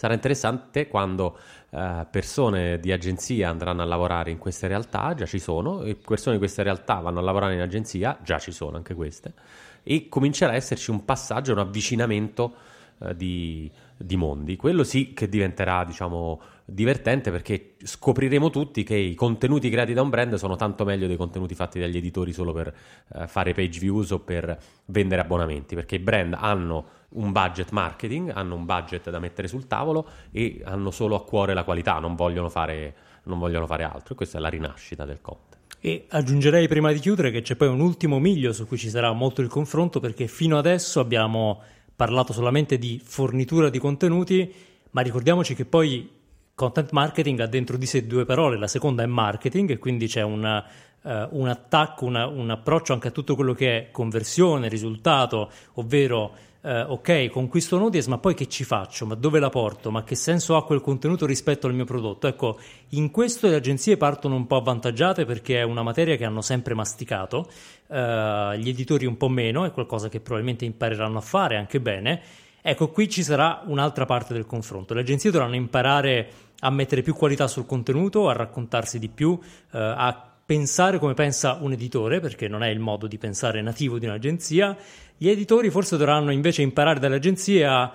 Sarà 0.00 0.14
interessante 0.14 0.88
quando 0.88 1.36
eh, 1.68 2.06
persone 2.10 2.80
di 2.80 2.90
agenzia 2.90 3.50
andranno 3.50 3.82
a 3.82 3.84
lavorare 3.84 4.30
in 4.30 4.38
queste 4.38 4.66
realtà, 4.66 5.12
già 5.12 5.26
ci 5.26 5.38
sono, 5.38 5.82
e 5.82 5.94
persone 5.94 6.36
di 6.36 6.40
queste 6.40 6.62
realtà 6.62 7.00
vanno 7.00 7.18
a 7.18 7.22
lavorare 7.22 7.52
in 7.52 7.60
agenzia, 7.60 8.18
già 8.22 8.38
ci 8.38 8.50
sono 8.50 8.78
anche 8.78 8.94
queste, 8.94 9.34
e 9.82 10.08
comincerà 10.08 10.52
a 10.52 10.54
esserci 10.54 10.90
un 10.90 11.04
passaggio, 11.04 11.52
un 11.52 11.58
avvicinamento 11.58 12.54
eh, 12.98 13.14
di, 13.14 13.70
di 13.94 14.16
mondi. 14.16 14.56
Quello 14.56 14.84
sì 14.84 15.12
che 15.12 15.28
diventerà, 15.28 15.84
diciamo, 15.84 16.40
divertente 16.70 17.30
perché 17.30 17.74
scopriremo 17.82 18.50
tutti 18.50 18.82
che 18.82 18.96
i 18.96 19.14
contenuti 19.14 19.68
creati 19.70 19.92
da 19.92 20.02
un 20.02 20.10
brand 20.10 20.34
sono 20.34 20.56
tanto 20.56 20.84
meglio 20.84 21.06
dei 21.06 21.16
contenuti 21.16 21.54
fatti 21.54 21.78
dagli 21.78 21.96
editori 21.96 22.32
solo 22.32 22.52
per 22.52 22.74
eh, 23.14 23.26
fare 23.26 23.52
page 23.52 23.78
views 23.78 24.10
o 24.10 24.20
per 24.20 24.58
vendere 24.86 25.22
abbonamenti, 25.22 25.74
perché 25.74 25.96
i 25.96 25.98
brand 25.98 26.34
hanno 26.38 26.98
un 27.10 27.32
budget 27.32 27.70
marketing, 27.70 28.30
hanno 28.34 28.54
un 28.54 28.64
budget 28.64 29.10
da 29.10 29.18
mettere 29.18 29.48
sul 29.48 29.66
tavolo 29.66 30.06
e 30.30 30.60
hanno 30.64 30.90
solo 30.90 31.16
a 31.16 31.24
cuore 31.24 31.54
la 31.54 31.64
qualità, 31.64 31.98
non 31.98 32.14
vogliono 32.14 32.48
fare, 32.48 32.94
non 33.24 33.38
vogliono 33.38 33.66
fare 33.66 33.84
altro. 33.84 34.14
E 34.14 34.16
questa 34.16 34.38
è 34.38 34.40
la 34.40 34.48
rinascita 34.48 35.04
del 35.04 35.20
content. 35.20 35.58
E 35.80 36.06
aggiungerei 36.08 36.68
prima 36.68 36.92
di 36.92 36.98
chiudere 36.98 37.30
che 37.30 37.40
c'è 37.40 37.56
poi 37.56 37.68
un 37.68 37.80
ultimo 37.80 38.18
miglio 38.18 38.52
su 38.52 38.66
cui 38.66 38.76
ci 38.76 38.90
sarà 38.90 39.12
molto 39.12 39.40
il 39.40 39.48
confronto 39.48 39.98
perché 39.98 40.26
fino 40.26 40.58
adesso 40.58 41.00
abbiamo 41.00 41.62
parlato 41.96 42.32
solamente 42.32 42.78
di 42.78 43.00
fornitura 43.02 43.70
di 43.70 43.78
contenuti, 43.78 44.52
ma 44.90 45.00
ricordiamoci 45.00 45.54
che 45.54 45.64
poi 45.64 46.18
content 46.60 46.90
marketing 46.90 47.40
ha 47.40 47.46
dentro 47.46 47.78
di 47.78 47.86
sé 47.86 48.06
due 48.06 48.26
parole, 48.26 48.58
la 48.58 48.66
seconda 48.66 49.02
è 49.02 49.06
marketing 49.06 49.70
e 49.70 49.78
quindi 49.78 50.06
c'è 50.06 50.20
una, 50.20 50.62
uh, 51.00 51.10
un 51.30 51.48
attacco, 51.48 52.04
una, 52.04 52.26
un 52.26 52.50
approccio 52.50 52.92
anche 52.92 53.08
a 53.08 53.10
tutto 53.12 53.34
quello 53.34 53.54
che 53.54 53.78
è 53.78 53.90
conversione, 53.90 54.68
risultato, 54.68 55.50
ovvero 55.74 56.34
eh, 56.62 56.82
ok, 56.82 57.30
conquisto 57.30 57.76
un 57.76 57.84
audience, 57.84 58.10
ma 58.10 58.18
poi 58.18 58.34
che 58.34 58.46
ci 58.46 58.64
faccio? 58.64 59.06
Ma 59.06 59.14
dove 59.14 59.40
la 59.40 59.48
porto? 59.48 59.90
Ma 59.90 60.04
che 60.04 60.14
senso 60.14 60.56
ha 60.56 60.64
quel 60.66 60.82
contenuto 60.82 61.24
rispetto 61.24 61.66
al 61.66 61.72
mio 61.72 61.86
prodotto? 61.86 62.26
Ecco, 62.26 62.58
in 62.90 63.10
questo 63.10 63.48
le 63.48 63.54
agenzie 63.54 63.96
partono 63.96 64.34
un 64.34 64.46
po' 64.46 64.56
avvantaggiate 64.56 65.24
perché 65.24 65.60
è 65.60 65.62
una 65.62 65.82
materia 65.82 66.16
che 66.16 66.26
hanno 66.26 66.42
sempre 66.42 66.74
masticato, 66.74 67.48
eh, 67.86 68.58
gli 68.58 68.68
editori 68.68 69.06
un 69.06 69.16
po' 69.16 69.30
meno, 69.30 69.64
è 69.64 69.72
qualcosa 69.72 70.10
che 70.10 70.20
probabilmente 70.20 70.66
impareranno 70.66 71.16
a 71.16 71.22
fare 71.22 71.56
anche 71.56 71.80
bene. 71.80 72.20
Ecco, 72.62 72.90
qui 72.90 73.08
ci 73.08 73.22
sarà 73.22 73.62
un'altra 73.64 74.04
parte 74.04 74.34
del 74.34 74.44
confronto. 74.44 74.92
Le 74.92 75.00
agenzie 75.00 75.30
dovranno 75.30 75.54
imparare 75.54 76.30
a 76.60 76.70
mettere 76.70 77.02
più 77.02 77.14
qualità 77.14 77.46
sul 77.46 77.66
contenuto, 77.66 78.28
a 78.28 78.32
raccontarsi 78.32 78.98
di 78.98 79.08
più, 79.08 79.38
eh, 79.72 79.78
a 79.78 80.30
pensare 80.44 80.98
come 80.98 81.14
pensa 81.14 81.58
un 81.60 81.72
editore, 81.72 82.20
perché 82.20 82.48
non 82.48 82.62
è 82.62 82.68
il 82.68 82.80
modo 82.80 83.06
di 83.06 83.18
pensare 83.18 83.62
nativo 83.62 83.98
di 83.98 84.06
un'agenzia. 84.06 84.76
Gli 85.16 85.28
editori 85.28 85.70
forse 85.70 85.96
dovranno 85.96 86.32
invece 86.32 86.62
imparare 86.62 86.98
dalle 86.98 87.16
agenzie 87.16 87.64
a 87.64 87.92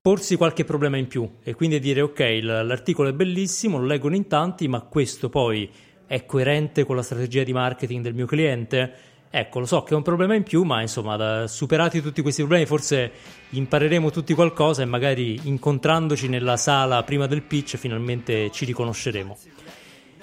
porsi 0.00 0.36
qualche 0.36 0.64
problema 0.64 0.96
in 0.96 1.08
più 1.08 1.28
e 1.42 1.54
quindi 1.54 1.80
dire 1.80 2.00
ok, 2.00 2.38
l'articolo 2.42 3.08
è 3.08 3.12
bellissimo, 3.12 3.78
lo 3.78 3.86
leggono 3.86 4.14
in 4.14 4.28
tanti, 4.28 4.68
ma 4.68 4.80
questo 4.82 5.28
poi 5.28 5.68
è 6.06 6.24
coerente 6.24 6.84
con 6.84 6.96
la 6.96 7.02
strategia 7.02 7.42
di 7.42 7.52
marketing 7.52 8.02
del 8.02 8.14
mio 8.14 8.26
cliente? 8.26 8.92
Ecco, 9.30 9.58
lo 9.58 9.66
so 9.66 9.82
che 9.82 9.92
è 9.92 9.96
un 9.96 10.02
problema 10.02 10.34
in 10.34 10.42
più, 10.42 10.62
ma 10.62 10.80
insomma, 10.80 11.16
da, 11.16 11.46
superati 11.46 12.00
tutti 12.00 12.22
questi 12.22 12.40
problemi, 12.40 12.64
forse 12.64 13.10
impareremo 13.50 14.10
tutti 14.10 14.32
qualcosa 14.32 14.82
e 14.82 14.86
magari 14.86 15.38
incontrandoci 15.44 16.28
nella 16.28 16.56
sala 16.56 17.02
prima 17.02 17.26
del 17.26 17.42
pitch 17.42 17.76
finalmente 17.76 18.50
ci 18.50 18.64
riconosceremo. 18.64 19.36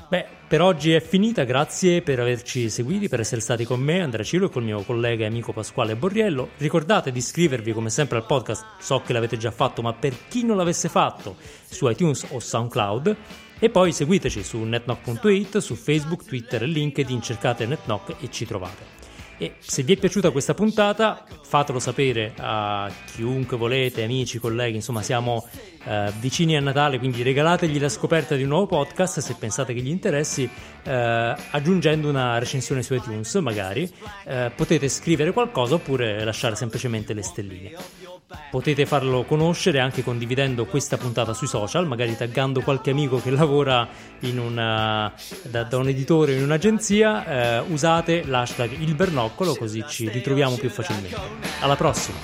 Beh, 0.08 0.26
per 0.48 0.62
oggi 0.62 0.92
è 0.92 1.02
finita, 1.02 1.44
grazie 1.44 2.04
per 2.04 2.20
averci 2.20 2.70
seguiti, 2.70 3.10
per 3.10 3.20
essere 3.20 3.42
stati 3.42 3.66
con 3.66 3.80
me, 3.80 4.02
Andrea 4.02 4.24
Cilo 4.24 4.46
e 4.46 4.50
con 4.50 4.62
il 4.62 4.68
mio 4.68 4.82
collega 4.84 5.24
e 5.24 5.28
amico 5.28 5.52
Pasquale 5.52 5.96
Borriello. 5.96 6.50
Ricordate 6.58 7.12
di 7.12 7.18
iscrivervi 7.18 7.74
come 7.74 7.90
sempre 7.90 8.18
al 8.18 8.26
podcast, 8.26 8.66
so 8.80 9.02
che 9.02 9.14
l'avete 9.14 9.38
già 9.38 9.52
fatto, 9.52 9.82
ma 9.82 9.94
per 9.94 10.16
chi 10.28 10.46
non 10.46 10.58
l'avesse 10.58 10.90
fatto, 10.90 11.36
su 11.68 11.88
iTunes 11.90 12.26
o 12.30 12.40
SoundCloud. 12.40 13.16
E 13.58 13.70
poi 13.70 13.92
seguiteci 13.92 14.44
su 14.44 14.60
netnock.it, 14.60 15.58
su 15.58 15.76
Facebook, 15.76 16.24
Twitter 16.26 16.64
e 16.64 16.68
LinkedIn, 16.68 17.22
cercate 17.22 17.66
NetNock 17.66 18.22
e 18.22 18.30
ci 18.30 18.46
trovate. 18.46 18.95
E 19.38 19.56
se 19.60 19.84
vi 19.84 19.94
è 19.94 19.98
piaciuta 19.98 20.32
questa 20.32 20.54
puntata, 20.54 21.26
fatelo 21.44 21.80
sapere 21.80 22.34
a 22.38 22.90
chiunque 23.14 23.58
volete, 23.58 24.04
amici, 24.04 24.40
colleghi, 24.40 24.76
insomma 24.76 25.02
siamo 25.02 25.46
eh, 25.86 26.12
vicini 26.20 26.58
a 26.58 26.60
Natale, 26.60 26.98
quindi 26.98 27.22
regalategli 27.22 27.80
la 27.80 27.90
scoperta 27.90 28.36
di 28.36 28.44
un 28.44 28.50
nuovo 28.50 28.66
podcast 28.66 29.20
se 29.20 29.36
pensate 29.38 29.74
che 29.74 29.82
gli 29.82 29.90
interessi, 29.90 30.50
eh, 30.84 31.36
aggiungendo 31.52 32.10
una 32.10 32.38
recensione 32.40 32.82
su 32.82 32.94
iTunes 32.94 33.34
magari. 33.36 33.92
Eh, 34.26 34.52
potete 34.56 34.90
scrivere 34.90 35.32
qualcosa 35.32 35.76
oppure 35.76 36.24
lasciare 36.24 36.56
semplicemente 36.56 37.14
le 37.14 37.22
stelline. 37.22 37.74
Potete 38.50 38.86
farlo 38.88 39.24
conoscere 39.24 39.80
anche 39.80 40.04
condividendo 40.04 40.66
questa 40.66 40.98
puntata 40.98 41.34
sui 41.34 41.48
social, 41.48 41.86
magari 41.86 42.18
taggando 42.18 42.62
qualche 42.62 42.90
amico 42.90 43.22
che 43.22 43.30
lavora 43.30 43.88
una, 44.22 45.14
da, 45.44 45.64
da, 45.64 45.78
un 45.78 45.88
editore 45.88 46.34
o 46.34 46.38
in 46.38 46.44
un'agenzia. 46.44 47.60
Eh, 47.60 47.64
usate 47.72 48.24
l'hashtag 48.26 48.72
il 48.80 48.96
bernoccolo 48.96 49.56
così 49.56 49.84
ci 49.88 50.10
ritroviamo 50.10 50.56
più 50.56 50.70
facilmente. 50.70 51.20
Alla 51.62 51.76
prossima! 51.76 52.18